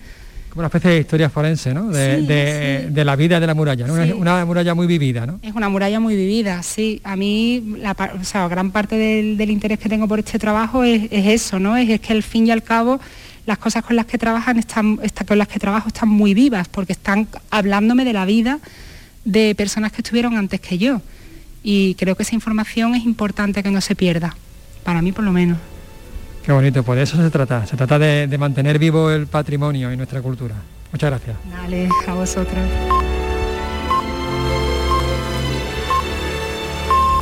[0.48, 1.88] como una especie de historia forense, ¿no?
[1.90, 2.94] De, Sí, de- sí.
[2.94, 3.92] de la vida de la muralla, ¿no?
[3.92, 4.12] Una- Sí.
[4.12, 5.38] Una, muralla muy vivida, ¿no?
[5.42, 6.98] Es una muralla muy vivida, sí.
[7.04, 10.82] A mí, la, o sea, gran parte del, del interés que tengo por este trabajo
[10.82, 11.76] es, es eso, ¿no?
[11.76, 12.98] Es, es que al fin y al cabo
[13.44, 14.96] las cosas con las que trabajan están,
[15.28, 18.58] con las que trabajo están muy vivas, porque están hablándome de la vida
[19.26, 21.02] de personas que estuvieron antes que yo.
[21.68, 24.36] Y creo que esa información es importante que no se pierda,
[24.84, 25.58] para mí por lo menos.
[26.44, 27.66] Qué bonito, pues de eso se trata.
[27.66, 30.54] Se trata de, de mantener vivo el patrimonio y nuestra cultura.
[30.92, 31.36] Muchas gracias.
[31.50, 32.62] Dale, a vosotros.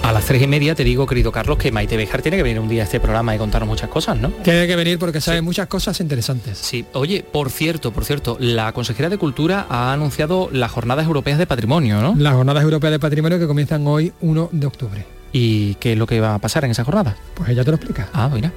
[0.04, 2.60] A las tres y media te digo, querido Carlos, que Maite Bejar tiene que venir
[2.60, 4.28] un día a este programa y contarnos muchas cosas, ¿no?
[4.42, 6.58] Tiene que venir porque sabe muchas cosas interesantes.
[6.58, 11.38] Sí, oye, por cierto, por cierto, la Consejera de Cultura ha anunciado las Jornadas Europeas
[11.38, 12.14] de Patrimonio, ¿no?
[12.18, 15.06] Las Jornadas Europeas de Patrimonio que comienzan hoy 1 de octubre.
[15.32, 17.16] ¿Y qué es lo que va a pasar en esa jornada?
[17.32, 18.10] Pues ella te lo explica.
[18.12, 18.52] Ah, mira.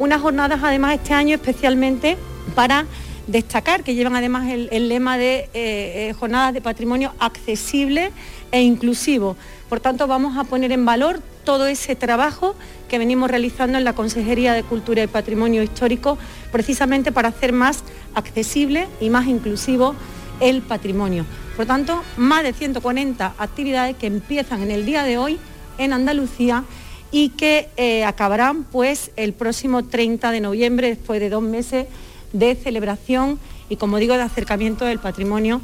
[0.00, 2.16] unas jornadas además este año especialmente
[2.56, 2.84] para
[3.28, 8.10] destacar, que llevan además el, el lema de eh, eh, jornadas de patrimonio accesible
[8.52, 9.36] e inclusivo.
[9.68, 12.54] Por tanto, vamos a poner en valor todo ese trabajo
[12.88, 16.18] que venimos realizando en la Consejería de Cultura y Patrimonio Histórico,
[16.50, 17.84] precisamente para hacer más
[18.14, 19.94] accesible y más inclusivo
[20.40, 21.24] el patrimonio.
[21.56, 25.38] Por tanto, más de 140 actividades que empiezan en el día de hoy
[25.78, 26.64] en Andalucía
[27.12, 31.86] y que eh, acabarán pues el próximo 30 de noviembre después de dos meses
[32.32, 35.60] de celebración y como digo de acercamiento del patrimonio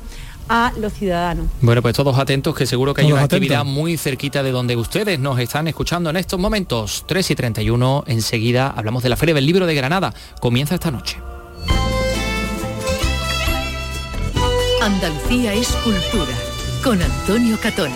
[0.48, 1.46] a los ciudadanos.
[1.60, 3.36] Bueno, pues todos atentos, que seguro que hay Todos una atentos.
[3.46, 7.04] actividad muy cerquita de donde ustedes nos están escuchando en estos momentos.
[7.06, 10.12] 3 y 31, enseguida hablamos de la Feria del Libro de Granada.
[10.40, 11.18] Comienza esta noche.
[14.82, 16.32] Andalucía es cultura.
[16.84, 17.94] Con Antonio Catoni.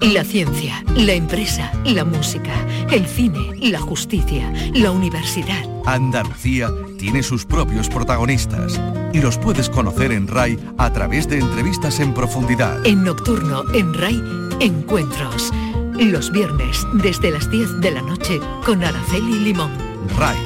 [0.00, 2.54] La ciencia, la empresa, la música,
[2.90, 5.62] el cine, la justicia, la universidad.
[5.84, 8.80] Andalucía tiene sus propios protagonistas
[9.12, 12.84] y los puedes conocer en RAI a través de entrevistas en profundidad.
[12.86, 14.18] En Nocturno, en RAI,
[14.60, 15.52] encuentros.
[15.98, 19.70] Los viernes, desde las 10 de la noche, con Araceli Limón.
[20.16, 20.38] RAI,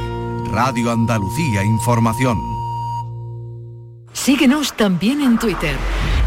[0.50, 2.36] Radio Andalucía Información.
[4.12, 5.76] Síguenos también en Twitter,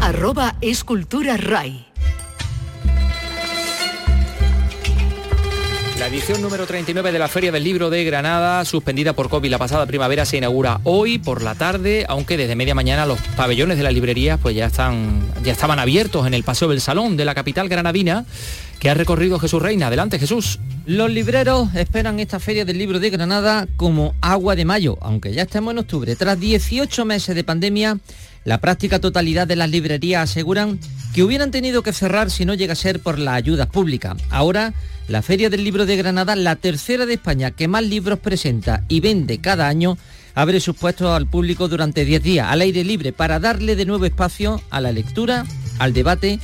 [0.00, 1.87] arroba escultura RAI.
[6.08, 9.84] Edición número 39 de la Feria del Libro de Granada, suspendida por COVID la pasada
[9.84, 13.92] primavera, se inaugura hoy por la tarde, aunque desde media mañana los pabellones de las
[13.92, 17.68] librerías pues ya están ya estaban abiertos en el paseo del Salón de la capital
[17.68, 18.24] granadina,
[18.78, 19.88] que ha recorrido Jesús Reina.
[19.88, 20.60] Adelante, Jesús.
[20.86, 25.42] Los libreros esperan esta feria del libro de Granada como agua de mayo, aunque ya
[25.42, 26.16] estamos en octubre.
[26.16, 27.98] Tras 18 meses de pandemia,
[28.44, 30.80] la práctica totalidad de las librerías aseguran
[31.12, 34.16] que hubieran tenido que cerrar si no llega a ser por las ayudas públicas.
[34.30, 34.72] Ahora,
[35.08, 39.00] la Feria del Libro de Granada, la tercera de España que más libros presenta y
[39.00, 39.96] vende cada año,
[40.34, 44.04] abre sus puestos al público durante 10 días al aire libre para darle de nuevo
[44.04, 45.46] espacio a la lectura,
[45.78, 46.38] al debate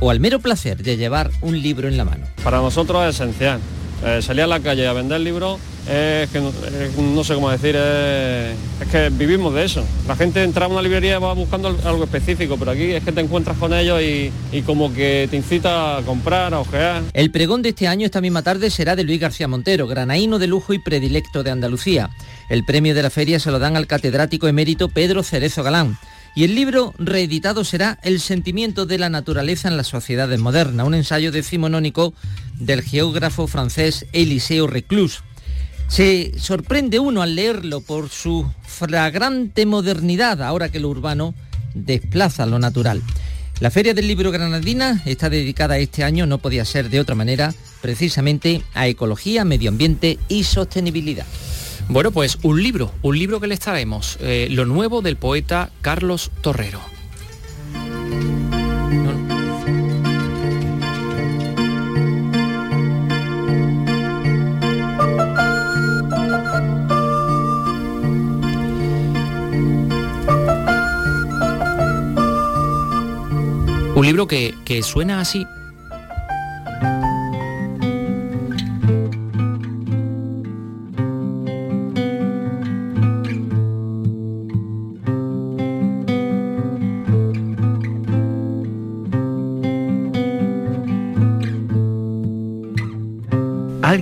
[0.00, 2.26] o al mero placer de llevar un libro en la mano.
[2.44, 3.60] Para nosotros es esencial.
[4.04, 8.88] Eh, salir a la calle a vender libros es que no, sé cómo decir, es,
[8.90, 9.84] que vivimos de eso.
[10.08, 13.04] La gente entra a una librería y va buscando al- algo específico, pero aquí es
[13.04, 17.02] que te encuentras con ellos y, y como que te incita a comprar, a ojear.
[17.12, 20.46] El pregón de este año, esta misma tarde, será de Luis García Montero, granaíno de
[20.48, 22.10] lujo y predilecto de Andalucía.
[22.48, 25.96] El premio de la feria se lo dan al catedrático emérito Pedro Cerezo Galán.
[26.34, 30.94] Y el libro reeditado será El sentimiento de la naturaleza en las sociedades modernas, un
[30.94, 32.14] ensayo decimonónico
[32.54, 35.22] del geógrafo francés Eliseo Reclus.
[35.88, 41.34] Se sorprende uno al leerlo por su flagrante modernidad, ahora que lo urbano
[41.74, 43.02] desplaza lo natural.
[43.60, 47.54] La Feria del Libro Granadina está dedicada este año, no podía ser de otra manera,
[47.82, 51.26] precisamente a ecología, medio ambiente y sostenibilidad.
[51.88, 56.30] Bueno, pues un libro, un libro que les traemos, eh, lo nuevo del poeta Carlos
[56.40, 56.80] Torrero.
[73.94, 75.46] Un libro que, que suena así.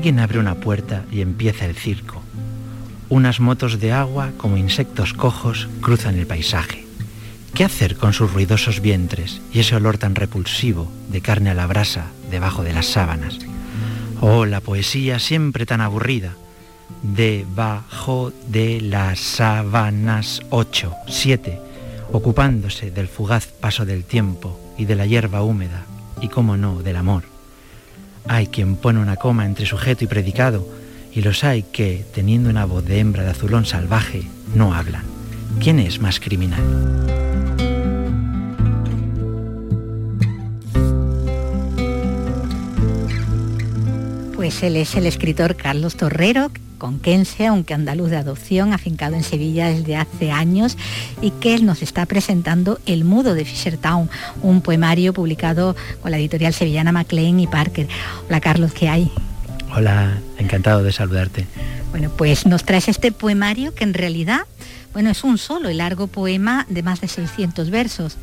[0.01, 2.23] Alguien abre una puerta y empieza el circo.
[3.11, 6.87] Unas motos de agua como insectos cojos cruzan el paisaje.
[7.53, 11.67] ¿Qué hacer con sus ruidosos vientres y ese olor tan repulsivo de carne a la
[11.67, 13.41] brasa debajo de las sábanas?
[14.23, 16.33] Oh, la poesía siempre tan aburrida.
[17.03, 21.61] debajo de las sábanas 8, 7,
[22.11, 25.85] ocupándose del fugaz paso del tiempo y de la hierba húmeda
[26.23, 27.30] y, como no, del amor.
[28.29, 30.67] Hay quien pone una coma entre sujeto y predicado,
[31.13, 34.23] y los hay que, teniendo una voz de hembra de azulón salvaje,
[34.55, 35.05] no hablan.
[35.61, 36.63] ¿Quién es más criminal?
[44.35, 46.51] Pues él es el escritor Carlos Torrero,
[46.81, 50.77] conquense, aunque andaluz de adopción, afincado en Sevilla desde hace años
[51.23, 54.11] y que nos está presentando El Mudo de Fishertown,
[54.43, 57.87] un poemario publicado con la editorial sevillana Maclean y Parker.
[58.27, 59.13] Hola Carlos, ¿qué hay?
[59.77, 61.47] Hola, encantado de saludarte.
[61.93, 64.41] Bueno, pues nos traes este poemario que en realidad,
[64.93, 68.17] bueno, es un solo y largo poema de más de 600 versos.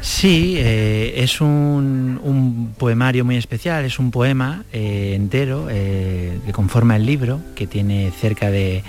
[0.00, 6.52] Sí, eh, es un, un, poemario muy especial, es un poema eh, entero eh, que
[6.52, 8.84] conforma el libro, que tiene cerca de,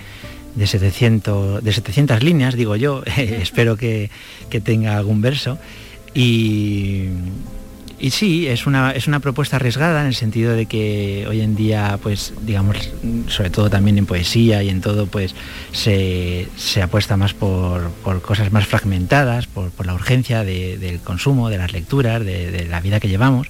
[0.56, 4.10] de, 700, de 700 líneas, digo yo, espero que,
[4.50, 5.58] que tenga algún verso.
[6.14, 7.08] Y,
[8.00, 11.56] y sí, es una, es una propuesta arriesgada en el sentido de que hoy en
[11.56, 12.78] día, pues, digamos,
[13.28, 15.36] sobre todo también en poesía y en todo, pues,
[15.72, 21.00] se, se apuesta más por, por, cosas más fragmentadas, por, por la urgencia de, del
[21.00, 23.48] consumo, de las lecturas, de, de, la vida que llevamos.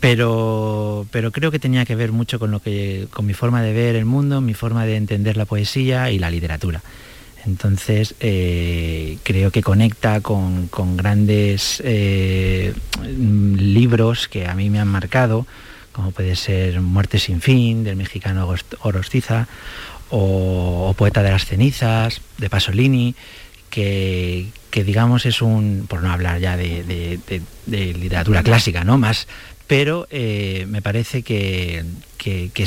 [0.00, 3.72] Pero, pero creo que tenía que ver mucho con lo que, con mi forma de
[3.72, 6.82] ver el mundo, mi forma de entender la poesía y la literatura.
[7.46, 12.74] Entonces, eh, creo que conecta con, grandes eh,
[13.06, 15.46] libros que a mí me han marcado,
[15.92, 19.48] como puede ser Muerte sin fin, del mexicano Orostiza,
[20.10, 23.14] o, o Poeta de las cenizas, de Pasolini,
[23.74, 27.18] que, digamos es un, por no hablar ya de,
[27.66, 28.98] literatura clásica, ¿no?
[28.98, 29.26] Más,
[29.66, 31.84] pero eh, me parece que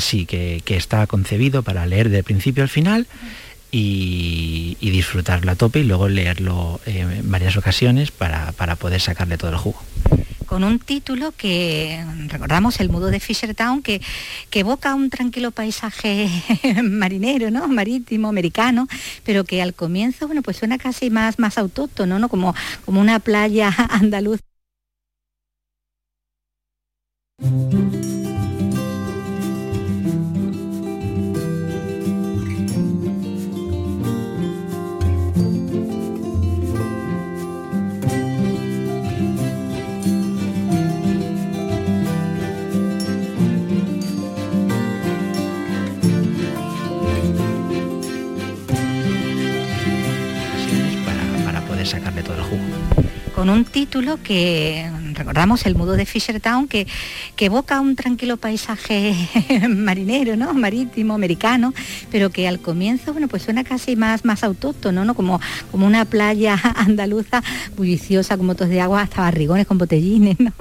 [0.00, 3.06] sí, que, está concebido para leer de principio al final
[3.70, 9.00] y, y, disfrutarlo a tope y luego leerlo eh, en varias ocasiones para, para, poder
[9.00, 9.82] sacarle todo el jugo.
[10.46, 14.00] Con un título que recordamos, El Mudo de Fishertown, que,
[14.48, 16.28] que evoca un tranquilo paisaje
[16.82, 17.68] marinero, ¿no?
[17.68, 18.88] marítimo, americano,
[19.24, 22.30] pero que al comienzo bueno, pues suena casi más, más autóctono, ¿no?
[22.30, 22.54] como,
[22.86, 24.40] como una playa andaluz.
[53.38, 56.88] Con un título que recordamos, El Mudo de Fishertown, que,
[57.36, 59.14] que evoca un tranquilo paisaje
[59.68, 60.52] marinero, ¿no?
[60.54, 61.72] marítimo, americano,
[62.10, 65.14] pero que al comienzo, bueno, pues suena casi más, más autóctono, ¿no?
[65.14, 67.44] Como, como una playa andaluza
[67.76, 70.52] bulliciosa con motos de agua hasta barrigones con botellines, ¿no?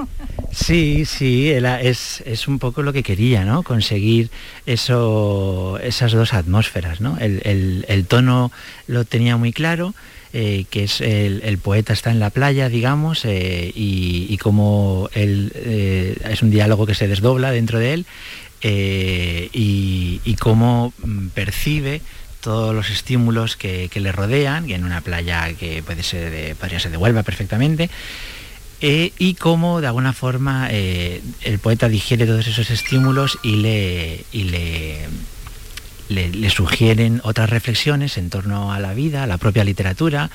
[0.52, 3.64] Sí, sí, es, es, un poco lo que quería, ¿no?
[3.64, 4.30] Conseguir
[4.68, 7.18] eso, esas dos atmósferas, ¿no?
[7.18, 8.52] El, el, el tono
[8.86, 9.96] lo tenía muy claro,
[10.40, 15.52] eh, que es el, poeta está en la playa, digamos, eh, y, y, como él
[15.56, 18.06] eh, es un diálogo que se desdobla dentro de él,
[18.62, 20.94] y, cómo
[21.34, 22.04] percibe
[22.40, 26.54] todos los estímulos que, que, le rodean, y en una playa que puede ser de,
[26.54, 27.90] podría ser de Huelva perfectamente,
[28.80, 35.00] y cómo de alguna forma el poeta digiere todos esos estímulos y le, y le
[36.10, 40.30] le, sugieren otras reflexiones en torno a la vida, a la propia literatura,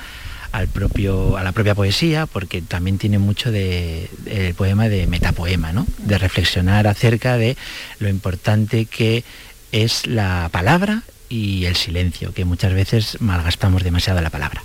[0.51, 5.07] al propio, a la propia poesía, porque también tiene mucho de, de, el poema de
[5.07, 5.87] metapoema, ¿no?
[5.97, 7.57] de reflexionar acerca de
[7.99, 9.23] lo importante que
[9.71, 11.03] es la palabra
[11.33, 14.63] y el silencio, que muchas veces malgastamos demasiado la palabra.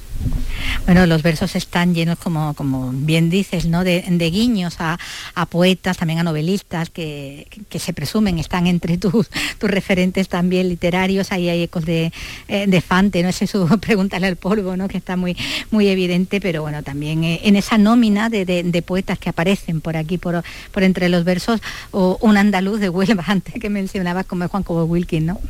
[0.85, 3.85] Bueno, los versos están llenos, como, como bien dices, ¿no?
[3.85, 4.99] de, guiños a,
[5.35, 10.69] a, poetas, también a novelistas que, que, se presumen están entre tus, tus referentes también
[10.69, 11.33] literarios.
[11.33, 12.12] Ahí hay ecos de,
[12.49, 14.89] eh, de Fante, no sé su pregúntale al polvo, ¿no?
[14.89, 15.39] que está muy,
[15.71, 19.97] muy evidente, pero bueno, también eh, en esa nómina de, de, poetas que aparecen por
[19.97, 21.61] aquí, por, por entre los versos,
[21.93, 25.41] o un andaluz de Huelva, antes que mencionabas como Juan Cobo Wilkins, ¿no?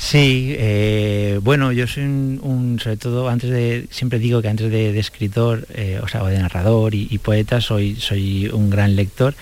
[0.00, 4.96] Sí, eh, bueno, yo soy un, sobre todo, antes de, siempre digo que antes de,
[4.96, 9.34] escritor, eh, o sea, de narrador y, y, poeta, soy, soy un gran lector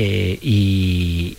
[0.00, 1.36] y,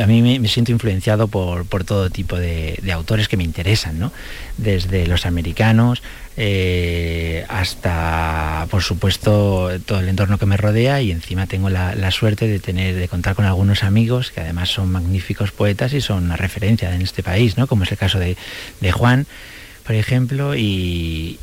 [0.00, 4.12] a mí me, siento influenciado por, todo tipo de, autores que me interesan, ¿no?
[4.56, 6.02] Desde los americanos,
[6.36, 12.46] eh, hasta, por supuesto, todo el entorno que me rodea y encima tengo la, suerte
[12.48, 16.36] de tener, de contar con algunos amigos que además son magníficos poetas y son una
[16.36, 17.66] referencia en este país, ¿no?
[17.66, 18.36] Como es el caso de
[18.92, 19.26] Juan
[19.88, 21.38] por ejemplo, y,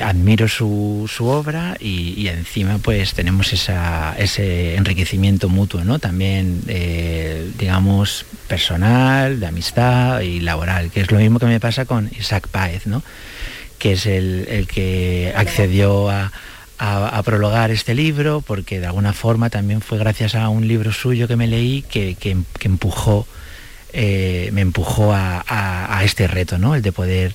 [0.00, 6.00] admiro su, obra y, encima pues tenemos ese enriquecimiento mutuo, ¿no?
[6.00, 11.84] También, eh, digamos, personal, de amistad y laboral, que es lo mismo que me pasa
[11.84, 13.04] con Isaac Páez, ¿no?
[13.78, 16.32] que es el, que accedió a,
[17.24, 21.36] prologar este libro, porque de alguna forma también fue gracias a un libro suyo que
[21.36, 22.34] me leí que, que
[22.66, 23.28] empujó
[23.92, 26.74] eh, me empujó a, este reto, ¿no?
[26.74, 27.34] El de poder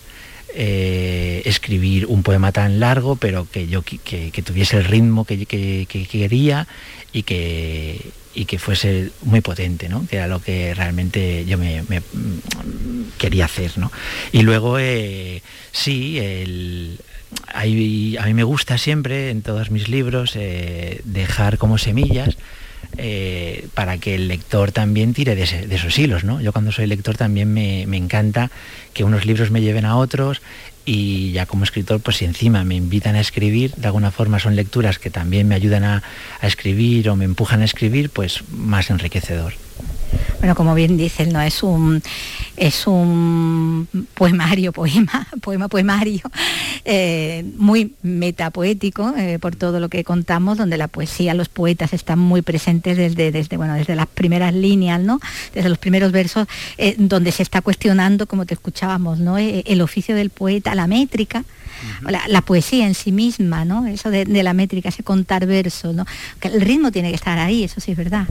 [0.54, 6.68] eh, escribir un poema tan largo, pero que yo que, tuviese el ritmo que, quería
[7.14, 10.06] y que, y que fuese muy potente, ¿no?
[10.08, 11.84] Que era lo que realmente yo me,
[13.18, 13.92] quería hacer, ¿no?
[14.34, 15.42] Y luego, eh,
[15.72, 16.20] sí,
[17.54, 20.38] a mí me gusta siempre en todos mis libros
[21.04, 22.38] dejar como semillas
[22.98, 26.24] eh, para que el lector también tire de, esos hilos.
[26.24, 26.42] ¿no?
[26.42, 28.50] Yo cuando soy lector también me, encanta
[28.94, 30.42] que unos libros me lleven a otros
[30.86, 34.56] y ya como escritor, pues si encima me invitan a escribir, de alguna forma son
[34.56, 36.04] lecturas que también me ayudan a
[36.42, 39.54] escribir o me empujan a escribir, pues más enriquecedor.
[40.40, 42.02] Bueno, como bien dicen, no es un
[42.58, 46.24] es un poemario, poema, poema, poemario,
[46.84, 52.18] eh, muy metapoético eh, por todo lo que contamos, donde la poesía, los poetas están
[52.18, 55.20] muy presentes desde, desde, bueno, desde las primeras líneas, ¿no?
[55.54, 56.48] desde los primeros versos,
[56.80, 59.38] eh, donde se está cuestionando, como te escuchábamos, ¿no?
[59.38, 61.46] el oficio del poeta, la métrica,
[62.02, 63.86] la, poesía en sí misma, ¿no?
[63.86, 66.08] Eso de, de, la métrica, ese contar versos, ¿no?
[66.40, 68.26] Que el ritmo tiene que estar ahí, eso sí es verdad.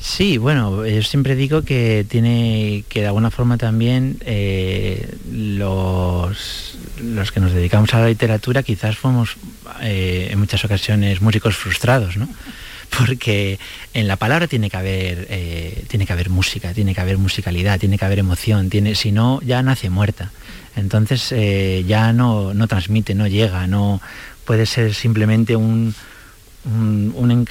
[0.00, 7.32] Sí, bueno, yo siempre digo que tiene que de alguna forma también eh, los, los
[7.32, 9.36] que nos dedicamos a la literatura quizás fuimos
[9.80, 12.28] eh, en muchas ocasiones músicos frustrados, ¿no?
[12.96, 13.58] Porque
[13.94, 17.80] en la palabra tiene que haber eh, tiene que haber música, tiene que haber musicalidad,
[17.80, 20.30] tiene que haber emoción, tiene, si no ya nace muerta.
[20.76, 21.32] Entonces
[21.86, 24.00] ya no, no transmite, no llega, no
[24.44, 25.94] puede ser simplemente un,
[26.64, 27.46] un,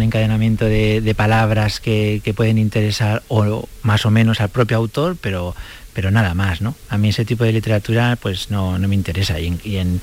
[0.00, 5.54] encadenamiento de, palabras que, pueden interesar o más o menos al propio autor, pero,
[5.92, 6.74] pero nada más, ¿no?
[6.88, 10.00] A mí ese tipo de literatura pues no, me interesa y en,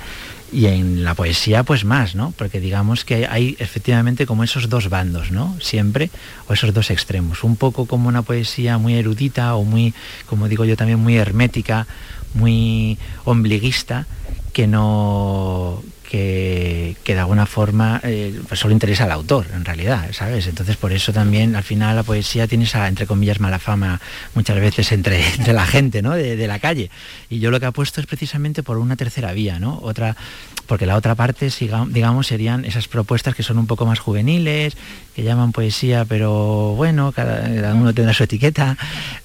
[0.51, 2.33] y en, la poesía pues más, ¿no?
[2.37, 5.55] Porque digamos que hay efectivamente como esos dos bandos, ¿no?
[5.59, 6.09] Siempre,
[6.47, 7.43] o esos dos extremos.
[7.43, 9.93] Un poco como una poesía muy erudita o muy,
[10.27, 11.87] como digo yo también, muy hermética,
[12.35, 14.05] muy ombliguista,
[14.53, 20.47] que no que, de alguna forma eh, pues solo interesa al autor, en realidad, ¿sabes?
[20.47, 24.01] Entonces por eso también al final la poesía tiene esa, entre comillas, mala fama
[24.33, 26.15] muchas veces entre, entre la gente, ¿no?
[26.15, 26.89] De, la calle.
[27.29, 29.77] Y yo lo que apuesto es precisamente por una tercera vía, ¿no?
[29.83, 30.17] Otra,
[30.65, 31.49] porque la otra parte,
[31.89, 34.75] digamos, serían esas propuestas que son un poco más juveniles,
[35.15, 38.77] que llaman poesía, pero bueno, cada, uno tendrá su etiqueta,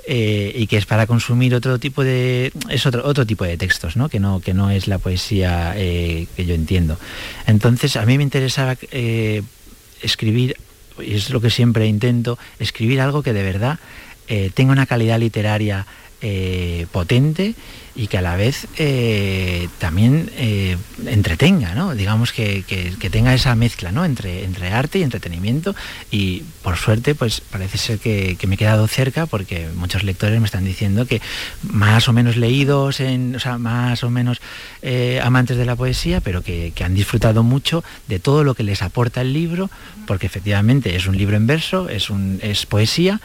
[0.07, 2.53] eh, y que es para consumir otro tipo de.
[2.69, 4.11] es otro, otro tipo de textos, ¿no?
[4.11, 6.74] Que no, que no es la poesía eh, que yo entiendo
[7.47, 9.43] entonces, a mí me interesaba eh,
[10.03, 10.57] escribir,
[11.01, 13.79] y es lo que siempre intento, escribir algo que de verdad
[14.29, 15.87] eh, tenga una calidad literaria
[16.27, 17.55] eh, potente
[17.95, 22.65] y que a la vez eh, también eh, entretenga, digamos que,
[23.13, 25.77] tenga esa mezcla entre, entre arte y entretenimiento.
[26.11, 30.47] Y por suerte pues parece ser que, me he quedado cerca porque muchos lectores me
[30.47, 31.21] están diciendo que
[31.63, 34.41] más o menos leídos, en, o sea, más o menos
[35.23, 39.21] amantes de la poesía, pero que, han disfrutado mucho de todo lo que les aporta
[39.21, 39.69] el libro,
[40.07, 43.21] porque efectivamente es un libro en verso, es, un, es poesía,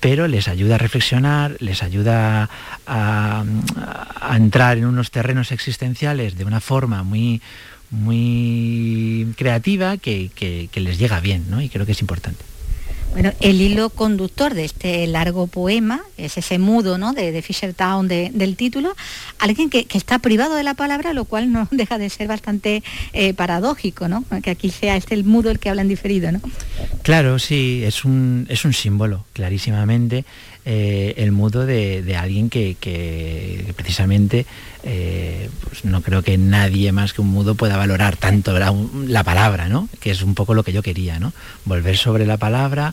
[0.00, 2.48] pero les ayuda a reflexionar, les ayuda
[2.86, 3.44] a,
[4.34, 7.40] entrar en unos terrenos existenciales de una forma muy,
[7.90, 11.60] muy creativa que, que les llega bien, ¿no?
[11.60, 12.44] Y creo que es importante.
[13.12, 17.12] Bueno, el hilo conductor de este largo poema es ese mudo ¿no?
[17.12, 18.94] de, Fisher Town del título,
[19.38, 22.82] alguien que, está privado de la palabra, lo cual no deja de ser bastante
[23.12, 24.24] eh, paradójico, ¿no?
[24.42, 26.30] que aquí sea este el mudo el que habla en diferido.
[26.30, 26.40] ¿no?
[27.02, 30.24] Claro, sí, es un, es un símbolo, clarísimamente.
[30.70, 32.76] Eh, el mudo de, alguien que,
[33.74, 34.44] precisamente
[34.82, 39.70] eh, pues no creo que nadie más que un mudo pueda valorar tanto la, palabra,
[39.70, 39.88] ¿no?
[39.98, 41.32] que es un poco lo que yo quería, ¿no?
[41.64, 42.92] volver sobre la palabra,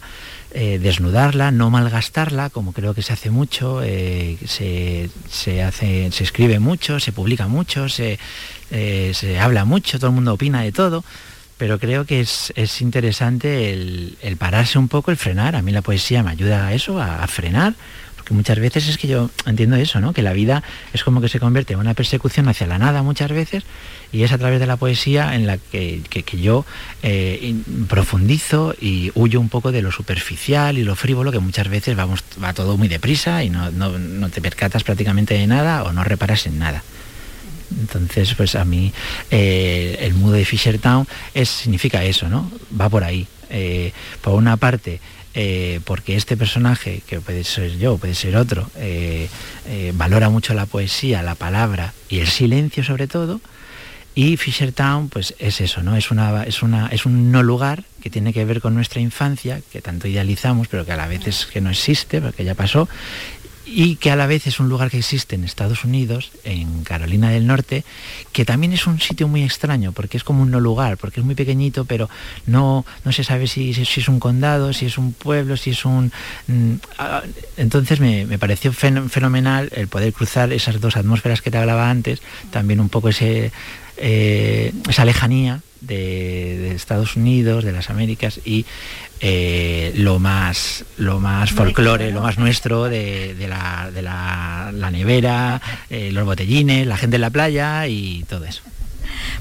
[0.53, 5.09] eh, desnudarla, no malgastarla, como creo que se hace mucho, se,
[5.61, 8.17] hace, se escribe mucho, se publica mucho, se,
[8.69, 11.03] se habla mucho, todo el mundo opina de todo
[11.57, 15.55] pero creo que es, interesante el, pararse un poco, el frenar.
[15.55, 17.73] A mí la poesía me ayuda a eso, a, frenar,
[18.15, 20.11] porque muchas veces es que yo entiendo eso, ¿no?
[20.11, 23.31] Que la vida es como que se convierte en una persecución hacia la nada muchas
[23.31, 23.63] veces
[24.11, 26.01] y es a través de la poesía en la que,
[26.33, 26.65] yo
[27.03, 27.55] eh,
[27.87, 32.23] profundizo y huyo un poco de lo superficial y lo frívolo que muchas veces vamos,
[32.43, 33.71] va todo muy deprisa y no,
[34.29, 36.83] te percatas prácticamente de nada o no reparas en nada.
[37.79, 38.93] Entonces, pues a mí
[39.31, 42.49] eh, el mudo de Fishertown es, significa eso, ¿no?
[42.79, 43.27] Va por ahí.
[43.49, 44.99] Eh, por una parte,
[45.33, 48.69] eh, porque este personaje, que puede ser yo, puede ser otro,
[49.93, 53.41] valora mucho la poesía, la palabra y el silencio sobre todo.
[54.17, 55.97] Y Fishertown, pues es eso, ¿no?
[55.97, 59.59] Es, una, es, una, es un no lugar que tiene que ver con nuestra infancia,
[59.73, 62.87] que tanto idealizamos, pero que a la vez es que no existe, porque ya pasó,
[63.65, 67.29] y que a la vez es un lugar que existe en Estados Unidos, en Carolina
[67.29, 67.83] del Norte,
[68.31, 71.25] que también es un sitio muy extraño, porque es como un no lugar, porque es
[71.25, 72.09] muy pequeñito, pero
[72.45, 75.83] no, no se sabe si, si, es un condado, si es un pueblo, si es
[75.85, 76.11] un...
[76.47, 76.73] Mm,
[77.57, 82.79] entonces me, pareció fenomenal el poder cruzar esas dos atmósferas que te hablaba antes, también
[82.79, 83.51] un poco ese,
[83.97, 88.65] eh, esa lejanía de, Estados Unidos, de las Américas y
[89.21, 96.11] eh, lo más lo más folclore, lo más nuestro de, la, de la, nevera, eh,
[96.11, 98.61] los botellines, la gente en la playa y todo eso.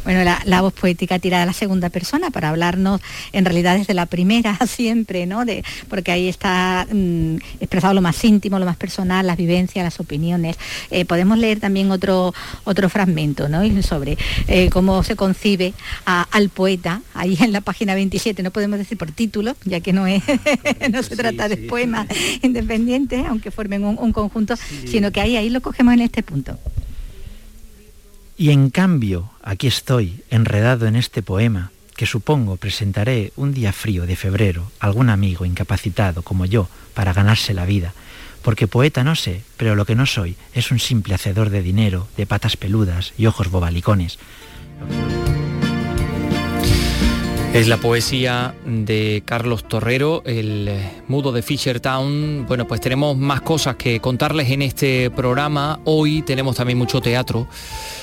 [0.05, 3.01] Bueno, la, voz poética tirada a la segunda persona para hablarnos
[3.33, 5.45] en realidad desde la primera siempre, ¿no?
[5.45, 10.01] De, porque ahí está mm, expresado lo más íntimo, lo más personal, las vivencias, las
[10.01, 10.57] opiniones.
[10.91, 12.35] Eh, podemos leer también otro,
[12.65, 13.63] otro fragmento, ¿no?
[13.83, 15.73] Sobre eh, cómo se concibe
[16.05, 20.07] al poeta, ahí en la página 27, no podemos decir por título, ya que no,
[20.07, 20.23] es,
[20.91, 22.07] no se trata de poemas
[22.43, 24.55] independientes, aunque formen un, conjunto,
[24.87, 26.59] sino que ahí, ahí lo cogemos en este punto.
[28.37, 34.07] Y en cambio, aquí estoy, enredado en este poema, que supongo presentaré un día frío
[34.07, 37.95] de febrero a algún amigo incapacitado como yo para ganarse la vida,
[38.43, 42.09] porque poeta no sé, pero lo que no soy es un simple hacedor de dinero,
[42.17, 44.19] de patas peludas y ojos bobalicones.
[47.55, 50.69] Es la poesía de Carlos Torrero, el
[51.07, 52.47] mudo de Fishertown.
[52.49, 55.79] Bueno, pues tenemos más cosas que contarles en este programa.
[55.85, 57.47] Hoy tenemos también mucho teatro.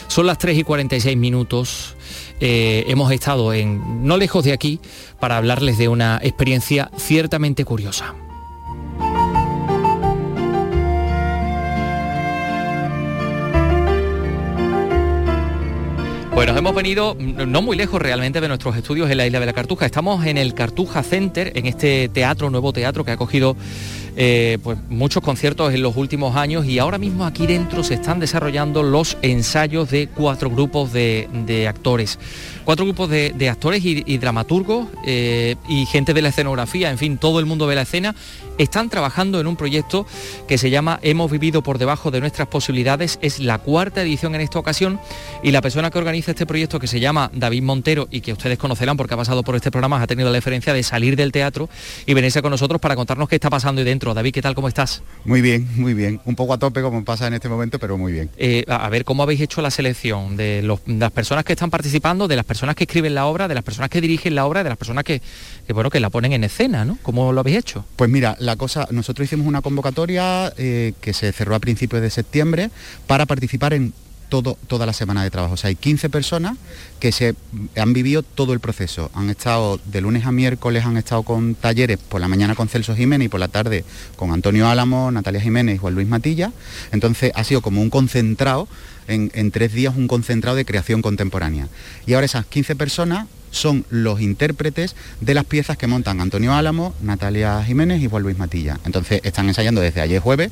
[0.07, 1.97] Son las 3 y 46 minutos.
[2.39, 4.79] Eh, hemos estado en no lejos de aquí
[5.19, 8.15] para hablarles de una experiencia ciertamente curiosa.
[16.41, 19.53] Bueno, hemos venido no muy lejos realmente de nuestros estudios en la isla de la
[19.53, 19.85] Cartuja.
[19.85, 23.55] Estamos en el Cartuja Center, en este teatro, nuevo teatro que ha cogido
[24.17, 28.19] eh, pues, muchos conciertos en los últimos años y ahora mismo aquí dentro se están
[28.19, 32.17] desarrollando los ensayos de cuatro grupos de, actores.
[32.65, 37.39] Cuatro grupos de, actores y, dramaturgos eh, y gente de la escenografía, en fin, todo
[37.39, 38.15] el mundo de la escena
[38.63, 40.05] están trabajando en un proyecto
[40.47, 43.19] que se llama Hemos vivido por debajo de nuestras posibilidades.
[43.21, 44.99] Es la cuarta edición en esta ocasión
[45.43, 48.57] y la persona que organiza este proyecto, que se llama David Montero y que ustedes
[48.57, 51.69] conocerán porque ha pasado por este programa, ha tenido la diferencia de salir del teatro
[52.05, 54.13] y venirse con nosotros para contarnos qué está pasando ahí dentro.
[54.13, 54.55] David, ¿qué tal?
[54.55, 55.01] ¿Cómo estás?
[55.25, 56.21] Muy bien, muy bien.
[56.25, 58.29] Un poco a tope como pasa en este momento, pero muy bien.
[58.37, 62.35] Eh, a ver, ¿cómo habéis hecho la selección de, las personas que están participando, de
[62.35, 64.77] las personas que escriben la obra, de las personas que dirigen la obra, de las
[64.77, 65.21] personas que,
[65.73, 66.97] bueno, que la ponen en escena, ¿no?
[67.01, 67.85] ¿Cómo lo habéis hecho?
[67.95, 72.09] Pues mira, la cosa, nosotros hicimos una convocatoria eh, que se cerró a principios de
[72.09, 72.71] septiembre
[73.07, 73.93] para participar en
[74.31, 75.55] todo, toda la semana de trabajo.
[75.55, 76.57] O sea, hay 15 personas
[76.99, 77.35] que se
[77.75, 79.11] han vivido todo el proceso.
[79.13, 82.95] Han estado de lunes a miércoles, han estado con talleres por la mañana con Celso
[82.95, 83.83] Jiménez y por la tarde
[84.15, 86.53] con Antonio Álamo, Natalia Jiménez y Juan Luis Matilla.
[86.93, 88.69] Entonces ha sido como un concentrado,
[89.07, 91.67] en, en tres días un concentrado de creación contemporánea.
[92.05, 96.93] Y ahora esas 15 personas son los intérpretes de las piezas que montan Antonio Álamo,
[97.01, 98.79] Natalia Jiménez y Juan Luis Matilla.
[98.85, 100.51] Entonces están ensayando desde ayer jueves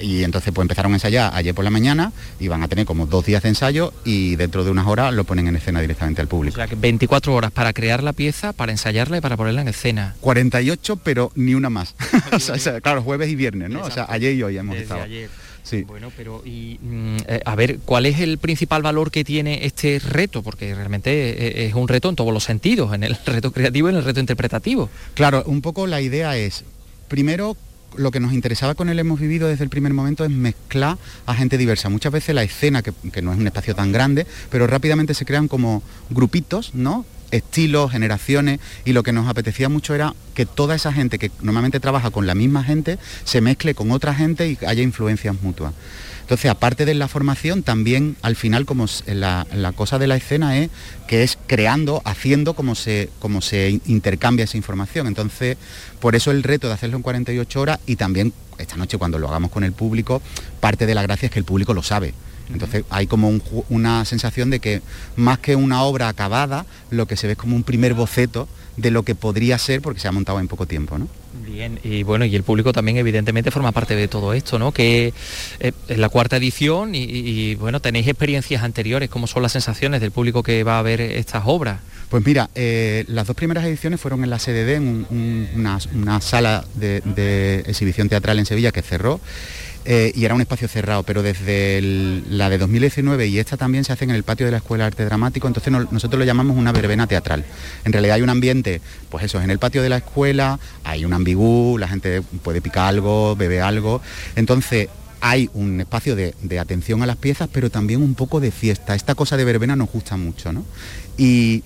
[0.00, 3.06] y entonces pues empezaron a ensayar ayer por la mañana y van a tener como
[3.06, 6.28] dos días de ensayo y dentro de unas horas lo ponen en escena directamente al
[6.28, 6.54] público.
[6.54, 9.68] O sea que 24 horas para crear la pieza, para ensayarla y para ponerla en
[9.68, 10.14] escena.
[10.20, 11.94] 48 pero ni una más.
[12.32, 13.82] o sea, claro, jueves y viernes, ¿no?
[13.82, 15.04] O sea, ayer y hoy hemos estado.
[15.86, 19.98] Bueno, pero y mm, eh, a ver, ¿cuál es el principal valor que tiene este
[19.98, 20.42] reto?
[20.42, 23.92] Porque realmente eh, es un reto en todos los sentidos, en el reto creativo y
[23.92, 24.90] en el reto interpretativo.
[25.14, 26.64] Claro, un poco la idea es,
[27.08, 27.56] primero,
[27.96, 31.34] lo que nos interesaba con él hemos vivido desde el primer momento es mezclar a
[31.34, 31.88] gente diversa.
[31.88, 35.24] Muchas veces la escena, que, que, no es un espacio tan grande, pero rápidamente se
[35.24, 37.04] crean como grupitos, ¿no?
[37.30, 41.80] Estilos, generaciones, y lo que nos apetecía mucho era que toda esa gente que normalmente
[41.80, 45.74] trabaja con la misma gente se mezcle con otra gente y haya influencias mutuas.
[46.30, 50.58] Entonces, aparte de la formación, también al final como la, la, cosa de la escena
[50.58, 50.70] es
[51.08, 55.08] que es creando, haciendo como se, como se intercambia esa información.
[55.08, 55.56] Entonces,
[55.98, 59.28] por eso el reto de hacerlo en 48 horas y también esta noche cuando lo
[59.28, 60.22] hagamos con el público,
[60.60, 62.14] parte de la gracia es que el público lo sabe.
[62.52, 63.32] Entonces hay como
[63.68, 64.82] una sensación de que
[65.16, 68.90] más que una obra acabada, lo que se ve es como un primer boceto de
[68.90, 70.98] lo que podría ser porque se ha montado en poco tiempo.
[70.98, 71.08] ¿no?
[71.46, 74.72] Bien, y bueno, y el público también evidentemente forma parte de todo esto, ¿no?
[74.72, 75.12] Que
[75.60, 80.10] eh, es la cuarta edición y, bueno, tenéis experiencias anteriores, ¿cómo son las sensaciones del
[80.10, 81.80] público que va a ver estas obras?
[82.08, 85.06] Pues mira, eh, las dos primeras ediciones fueron en la CDD, en
[85.54, 89.20] una, sala de exhibición teatral en Sevilla que cerró
[89.86, 91.80] eh, y era un espacio cerrado, pero desde
[92.28, 94.88] la de 2019 y esta también se hacen en el patio de la Escuela de
[94.88, 97.44] Arte Dramático, entonces nosotros lo llamamos una verbena teatral.
[97.84, 101.14] En realidad hay un ambiente, pues eso, en el patio de la escuela, hay un
[101.14, 104.02] ambigú, la gente puede picar algo, bebe algo,
[104.36, 104.88] entonces
[105.22, 108.94] hay un espacio de, de, atención a las piezas, pero también un poco de fiesta.
[108.94, 110.64] Esta cosa de verbena nos gusta mucho, ¿no?
[111.18, 111.62] Y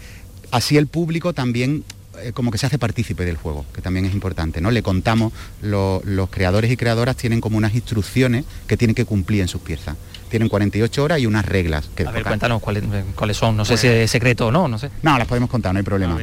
[0.51, 1.85] así el público también
[2.23, 4.71] eh, como que se hace partícipe del juego, que también es importante, ¿no?
[4.71, 9.49] Le contamos, los creadores y creadoras tienen como unas instrucciones que tienen que cumplir en
[9.49, 9.97] sus piezas.
[10.29, 11.89] Tienen 48 horas y unas reglas.
[11.95, 14.91] Que a ver, cuéntanos cuáles, son, no sé si es secreto o no, no sé.
[15.03, 16.19] No, las podemos contar, no hay problema.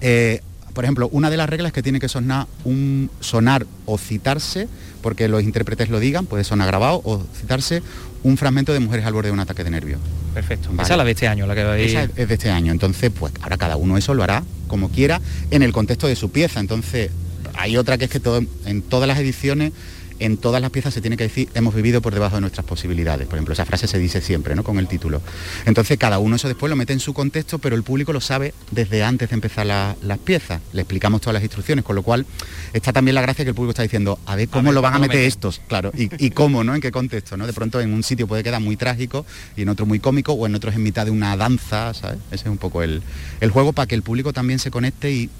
[0.00, 0.42] Eh,
[0.78, 4.68] por ejemplo, una de las reglas es que tiene que sonar, un, sonar o citarse,
[5.02, 7.82] porque los intérpretes lo digan, puede sonar grabado o citarse
[8.22, 9.98] un fragmento de Mujeres al borde de un ataque de nervios.
[10.34, 10.70] Perfecto.
[10.74, 12.70] Esa es la de este año, la que va a Esa es de este año.
[12.70, 15.20] Entonces, pues ahora cada uno eso lo hará como quiera
[15.50, 16.60] en el contexto de su pieza.
[16.60, 17.10] Entonces,
[17.54, 19.72] hay otra que es que todo, en todas las ediciones
[20.18, 23.26] en todas las piezas se tiene que decir hemos vivido por debajo de nuestras posibilidades.
[23.26, 24.64] Por ejemplo, esa frase se dice siempre, ¿no?
[24.64, 25.20] Con el título.
[25.66, 28.54] Entonces cada uno eso después lo mete en su contexto, pero el público lo sabe
[28.70, 30.60] desde antes de empezar las piezas.
[30.72, 32.26] Le explicamos todas las instrucciones, con lo cual
[32.72, 34.98] está también la gracia que el público está diciendo, a ver cómo lo van a
[34.98, 36.74] meter estos, claro, y, cómo, ¿no?
[36.74, 37.46] En qué contexto, ¿no?
[37.46, 40.46] De pronto en un sitio puede quedar muy trágico y en otro muy cómico, o
[40.46, 42.18] en otros en mitad de una danza, ¿sabes?
[42.30, 43.02] Ese es un poco el,
[43.40, 45.30] el juego para que el público también se conecte y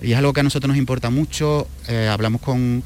[0.00, 1.66] y es algo que a nosotros nos importa mucho.
[1.88, 2.82] Eh, hablamos con,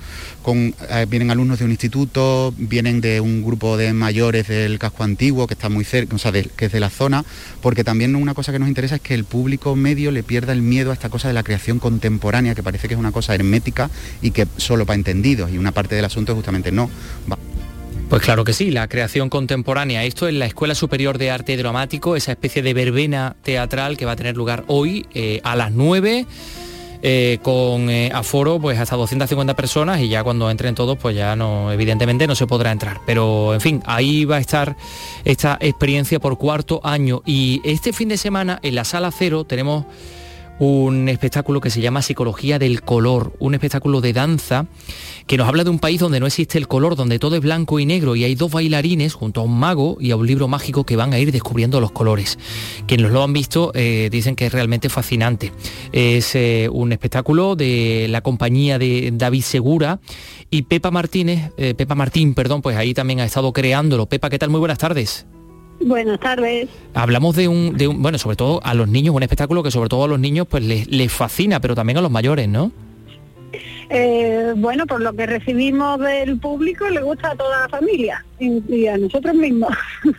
[0.90, 5.46] eh, vienen alumnos de un instituto, vienen de un grupo de mayores del casco antiguo
[5.46, 7.24] que está muy cerca, o sea, que es de la zona,
[7.60, 10.62] porque también una cosa que nos interesa es que el público medio le pierda el
[10.62, 13.90] miedo a esta cosa de la creación contemporánea, que parece que es una cosa hermética
[14.22, 16.88] y que solo para entendidos, y una parte del asunto justamente no.
[18.08, 20.04] Pues claro que sí, la creación contemporánea.
[20.04, 24.12] Esto es la Escuela Superior de Arte Dramático, esa especie de verbena teatral que va
[24.12, 26.26] a tener lugar hoy eh, a las 9
[27.02, 31.34] eh, con eh, aforo pues hasta 250 personas y ya cuando entren todos pues ya
[31.34, 33.00] no, evidentemente no se podrá entrar.
[33.04, 34.76] Pero en fin, ahí va a estar
[35.24, 39.84] esta experiencia por cuarto año y este fin de semana en la sala cero tenemos
[40.58, 44.66] un espectáculo que se llama Psicología del Color, un espectáculo de danza
[45.26, 47.78] que nos habla de un país donde no existe el color, donde todo es blanco
[47.78, 50.84] y negro y hay dos bailarines junto a un mago y a un libro mágico
[50.84, 52.38] que van a ir descubriendo los colores.
[52.86, 55.52] Quienes lo han visto eh, dicen que es realmente fascinante.
[55.92, 60.00] Es eh, un espectáculo de la compañía de David Segura
[60.50, 64.06] y Pepa Martínez, eh, Pepa Martín, perdón, pues ahí también ha estado creándolo.
[64.06, 64.50] Pepa, ¿qué tal?
[64.50, 65.26] Muy buenas tardes.
[65.84, 66.68] Buenas tardes.
[66.94, 69.88] Hablamos de un, de un, bueno, sobre todo a los niños, un espectáculo que sobre
[69.88, 72.70] todo a los niños pues les, fascina, pero también a los mayores, ¿no?
[73.94, 78.86] Eh, bueno, por lo que recibimos del público le gusta a toda la familia y
[78.86, 79.70] a nosotros mismos.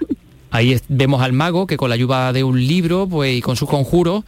[0.52, 3.68] Ahí vemos al mago que con la ayuda de un libro pues, y con sus
[3.68, 4.24] conjuros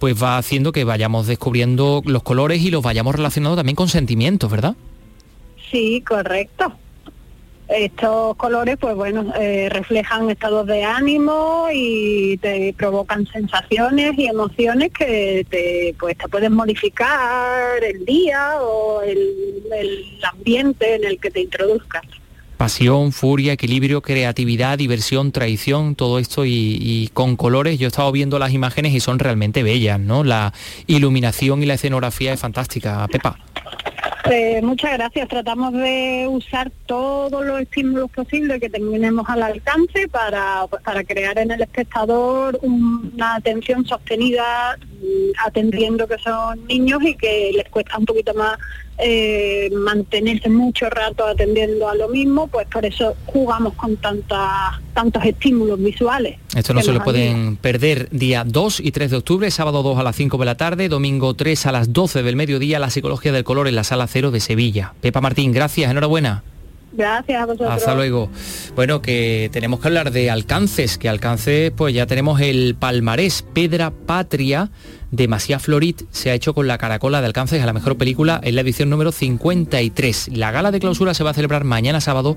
[0.00, 4.50] pues va haciendo que vayamos descubriendo los colores y los vayamos relacionando también con sentimientos,
[4.50, 4.74] ¿verdad?
[5.70, 6.72] Sí, correcto
[7.70, 14.92] estos colores pues bueno eh, reflejan estados de ánimo y te provocan sensaciones y emociones
[14.92, 19.18] que te pues te pueden modificar el día o el,
[20.22, 22.02] ambiente en el que te introduzcas
[22.56, 27.78] pasión, furia, equilibrio, creatividad, diversión, traición, todo esto y, y, con colores.
[27.78, 30.24] Yo he estado viendo las imágenes y son realmente bellas, ¿no?
[30.24, 30.52] La
[30.86, 33.38] iluminación y la escenografía es fantástica, Pepa.
[34.24, 35.28] Pues muchas gracias.
[35.28, 41.50] Tratamos de usar todos los estímulos posibles que tenemos al alcance para, para crear en
[41.50, 48.04] el espectador una atención sostenida, mm, atendiendo que son niños y que les cuesta un
[48.04, 48.58] poquito más
[48.98, 55.24] eh, mantenerse mucho rato atendiendo a lo mismo, pues por eso jugamos con tantas, tantos
[55.24, 56.38] estímulos visuales.
[56.54, 60.02] Esto no se lo pueden perder día 2 y 3 de octubre, sábado 2 a
[60.02, 63.44] las 5 de la tarde, domingo 3 a las 12 del mediodía, la psicología del
[63.44, 64.94] color en la sala cero de Sevilla.
[65.00, 66.42] Pepa Martín, gracias, enhorabuena.
[66.92, 67.70] Gracias a vosotros.
[67.70, 68.30] Hasta luego.
[68.74, 73.90] Bueno, que tenemos que hablar de alcances, que alcances, pues ya tenemos el palmarés Pedra
[73.90, 74.70] Patria
[75.10, 75.28] de
[75.58, 78.60] Florit, se ha hecho con la caracola de alcances a la mejor película en la
[78.60, 80.30] edición número 53.
[80.36, 82.36] La gala de clausura se va a celebrar mañana sábado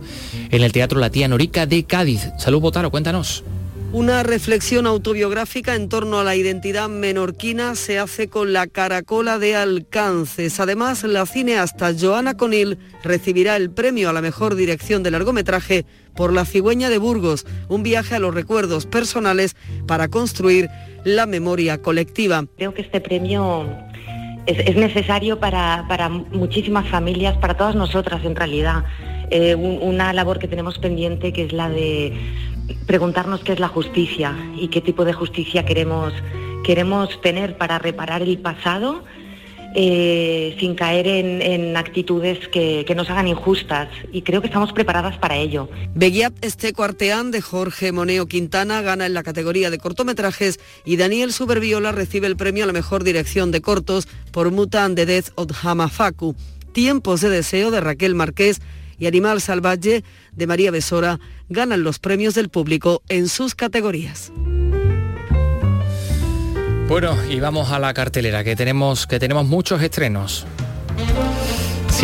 [0.50, 2.30] en el Teatro La Tía Norica de Cádiz.
[2.40, 3.44] Salud Botaro, cuéntanos.
[3.94, 9.56] Una reflexión autobiográfica en torno a la identidad menorquina se hace con la caracola de
[9.56, 10.60] alcances.
[10.60, 15.86] Además, la cineasta Joana Conil recibirá el premio a la mejor dirección de largometraje
[16.16, 20.70] por La cigüeña de Burgos, un viaje a los recuerdos personales para construir
[21.06, 22.46] la memoria colectiva.
[22.58, 23.70] Creo que este premio
[24.48, 25.86] es, es necesario para,
[26.32, 28.86] muchísimas familias, para todas nosotras en realidad.
[29.30, 32.14] Eh, un- una labor que tenemos pendiente que es la de
[32.86, 36.14] preguntarnos qué es la justicia y qué tipo de justicia queremos,
[36.64, 39.04] queremos tener para reparar el pasado
[39.76, 45.18] eh, sin caer en, actitudes que, que nos hagan injustas y creo que estamos preparadas
[45.18, 45.68] para ello.
[45.96, 51.34] Beguiat Esteco Arteán de Jorge Moneo Quintana gana en la categoría de cortometrajes y Daniel
[51.34, 55.30] Superviola recibe el premio a la mejor dirección de cortos por Muta and the Death
[55.36, 56.36] of Hamafaku.
[56.72, 58.62] Tiempos de deseo de Raquel Marqués
[59.00, 60.04] y Animal Salvaje
[60.36, 61.20] de María Besora
[61.50, 64.32] ganan los premios del público en sus categorías.
[66.88, 70.46] Bueno, y vamos a la cartelera, que tenemos, que tenemos muchos estrenos.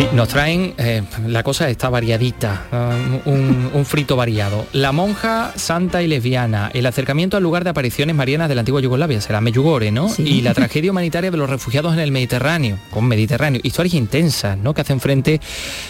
[0.00, 4.64] Sí, nos traen, eh, la cosa está variadita, uh, un, un frito variado.
[4.72, 8.80] La monja santa y lesbiana, el acercamiento al lugar de apariciones marianas de la antigua
[8.80, 10.08] Yugoslavia, será Meyugore, ¿no?
[10.16, 13.60] Y la tragedia humanitaria de los refugiados en el Mediterráneo, con Mediterráneo.
[13.62, 14.72] Historias intensas, ¿no?
[14.72, 15.38] Que hacen frente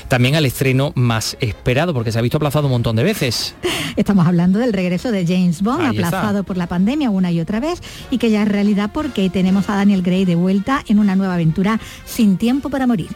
[0.09, 3.55] también al estreno más esperado, porque se ha visto aplazado un montón de veces.
[3.95, 6.09] Estamos hablando del regreso de James Bond, Ahí está.
[6.09, 7.81] aplazado por la pandemia una y otra vez,
[8.11, 11.35] y que ya es realidad porque tenemos a Daniel Gray de vuelta en una nueva
[11.35, 13.11] aventura sin tiempo para morir.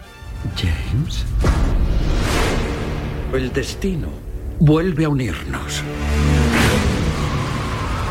[0.57, 1.25] James.
[3.33, 4.09] El destino
[4.61, 5.83] vuelve a unirnos.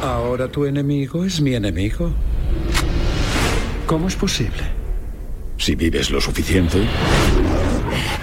[0.01, 2.11] Ahora tu enemigo es mi enemigo.
[3.85, 4.63] ¿Cómo es posible?
[5.57, 6.85] Si vives lo suficiente.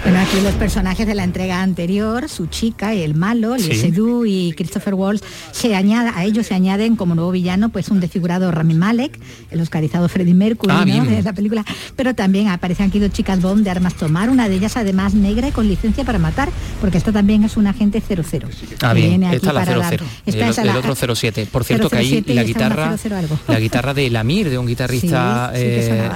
[0.03, 3.75] Bueno, aquí los personajes de la entrega anterior, su chica y el malo, Lee Sí.
[3.75, 7.99] Seydoux y Christopher Waltz, se añada, a ellos se añaden como nuevo villano pues un
[7.99, 9.19] desfigurado Rami Malek,
[9.51, 11.63] el oscarizado Freddie Mercury Ah, de la película,
[11.95, 15.47] pero también aparecen aquí dos chicas Bond de armas tomar, una de ellas además negra
[15.49, 16.49] y con licencia para matar,
[16.81, 18.49] porque esta también es un agente 00.
[18.81, 19.81] Ah, bien, viene aquí esta la para 00.
[19.83, 19.93] dar-
[20.25, 21.47] El, esta es el la- otro 07.
[21.51, 23.39] Por cierto, que ahí 007 y la esta guitarra, 00 algo.
[23.47, 25.63] la guitarra de Lamir, de un guitarrista Sí, sí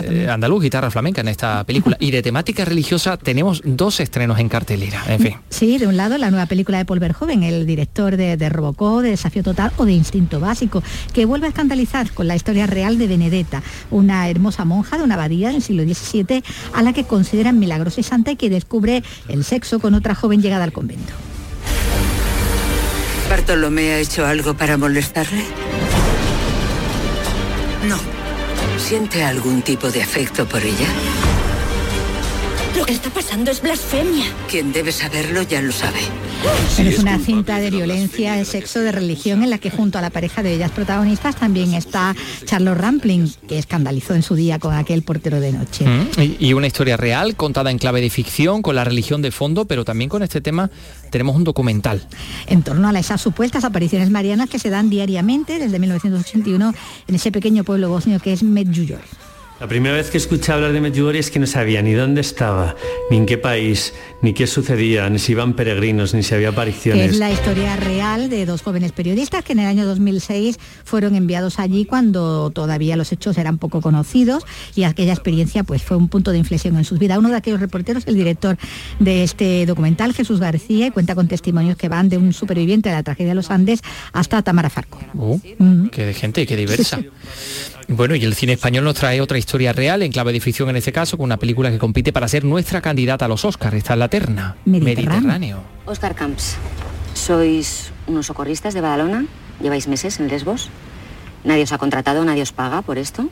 [0.07, 1.95] que eh, andaluz, guitarra flamenca en esta película.
[1.99, 5.03] Y de temática religiosa tenemos dos estrenos en cartelera.
[5.07, 5.35] En fin.
[5.49, 9.01] Sí, de un lado la nueva película de Paul Verhoeven, el director de, de Robocop,
[9.01, 12.97] de Desafío Total o de Instinto Básico, que vuelve a escandalizar con la historia real
[12.97, 17.59] de Benedetta, una hermosa monja de una abadía del siglo XVII a la que consideran
[17.59, 21.13] milagrosa y santa y que descubre el sexo con otra joven llegada al convento.
[23.29, 25.43] ¿Bartolomé ha hecho algo para molestarle?
[27.87, 27.97] No.
[28.77, 30.87] ¿Siente algún tipo de afecto por ella?
[32.77, 34.25] Lo que está pasando es blasfemia.
[34.49, 35.99] Quien debe saberlo ya lo sabe.
[36.75, 40.01] Pero es una cinta de violencia, de sexo, de religión, en la que junto a
[40.01, 42.13] la pareja de ellas protagonistas también está
[42.45, 45.85] Charlotte Rampling, que escandalizó en su día con aquel portero de noche.
[45.85, 49.31] Mm, Y, y una historia real contada en clave de ficción, con la religión de
[49.31, 50.69] fondo, pero también con este tema
[51.11, 52.05] tenemos un documental.
[52.47, 56.73] en torno a esas supuestas apariciones marianas que se dan diariamente desde 1981
[57.07, 59.24] en ese pequeño pueblo bosnio que es Medjugorje.
[59.57, 62.75] La primera vez que escuché hablar de Medjugorje es que no sabía ni dónde estaba,
[63.09, 67.11] ni en qué país, ni qué sucedía, ni si iban peregrinos, ni si había apariciones.
[67.11, 71.57] es la historia real de dos jóvenes periodistas que en el año 2006 fueron enviados
[71.57, 74.43] allí cuando todavía los hechos eran poco conocidos
[74.75, 77.17] y aquella experiencia pues fue un punto de inflexión en sus vidas.
[77.17, 78.57] Uno de aquellos reporteros, el director
[78.99, 82.95] de este documental, Jesús García, y cuenta con testimonios que van de un superviviente de
[82.95, 83.79] la tragedia de los Andes
[84.11, 84.99] hasta Tamara Farco.
[85.13, 85.39] Uh,
[85.91, 86.99] Qué de gente, qué diversa.
[87.87, 90.75] Bueno, y el cine español nos trae otra historia real, en clave de ficción en
[90.75, 93.75] este caso, con una película que compite para ser nuestra candidata a los Oscars.
[93.75, 94.55] Está en la terna.
[94.65, 95.63] Mediterráneo.
[95.85, 96.57] Oscar Camps,
[97.13, 99.25] sois unos socorristas de Badalona,
[99.61, 100.69] lleváis meses en Lesbos,
[101.43, 103.29] nadie os ha contratado, nadie os paga por esto.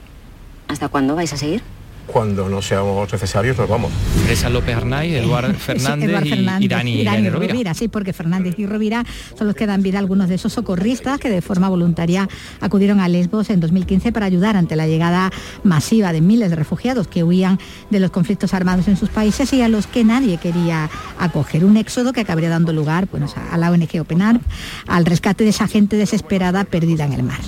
[0.67, 1.61] ¿Hasta cuándo vais a seguir?
[2.07, 3.91] Cuando no seamos necesarios nos vamos.
[4.23, 7.53] Teresa López Arnaiz, Eduard Fernández, Eduard y- Fernández y Dani, y Dani Irene Rovira.
[7.53, 9.05] Rovira, sí, porque Fernández y Rovira
[9.37, 12.27] son los que dan vida a algunos de esos socorristas que de forma voluntaria
[12.61, 15.31] acudieron a Lesbos en 2015 para ayudar ante la llegada
[15.63, 17.57] masiva de miles de refugiados que huían
[17.89, 20.89] de los conflictos armados en sus países y a los que nadie quería
[21.19, 21.63] acoger.
[21.65, 24.43] Un éxodo que acabaría dando lugar bueno, a la ONG Open Arms,
[24.87, 27.39] al rescate de esa gente desesperada perdida en el mar.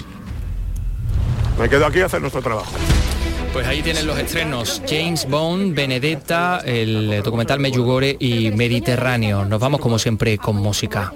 [1.60, 2.72] Me quedo aquí a hacer nuestro trabajo.
[3.56, 9.46] Pues ahí tienen los estrenos James Bond, Benedetta, el documental Meyugore y Mediterráneo.
[9.46, 11.14] Nos vamos como siempre con música.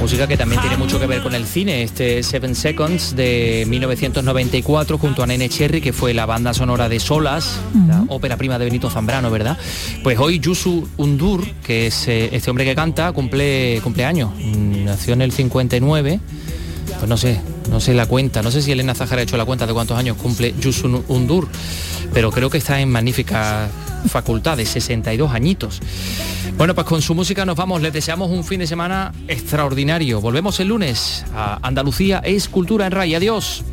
[0.00, 4.96] Música que también tiene mucho que ver con el cine, este Seven Seconds de 1994
[4.98, 8.64] junto a Nene Cherry, que fue la banda sonora de Solas, la ópera prima de
[8.64, 9.58] Benito Zambrano, ¿verdad?
[10.02, 14.30] Pues hoy Yusu Undur, que es eh, este hombre que canta, cumple cumpleaños.
[14.36, 16.20] Mm, Nació en el 59,
[16.98, 19.44] pues no sé, no sé la cuenta, no sé si Elena Zahara ha hecho la
[19.44, 21.48] cuenta de cuántos años cumple Yusu Undur,
[22.14, 23.68] pero creo que está en magnífica
[24.08, 25.80] facultad de 62 añitos.
[26.56, 30.20] Bueno, pues con su música nos vamos, les deseamos un fin de semana extraordinario.
[30.20, 33.14] Volvemos el lunes a Andalucía es Cultura en Ray.
[33.14, 33.64] Adiós.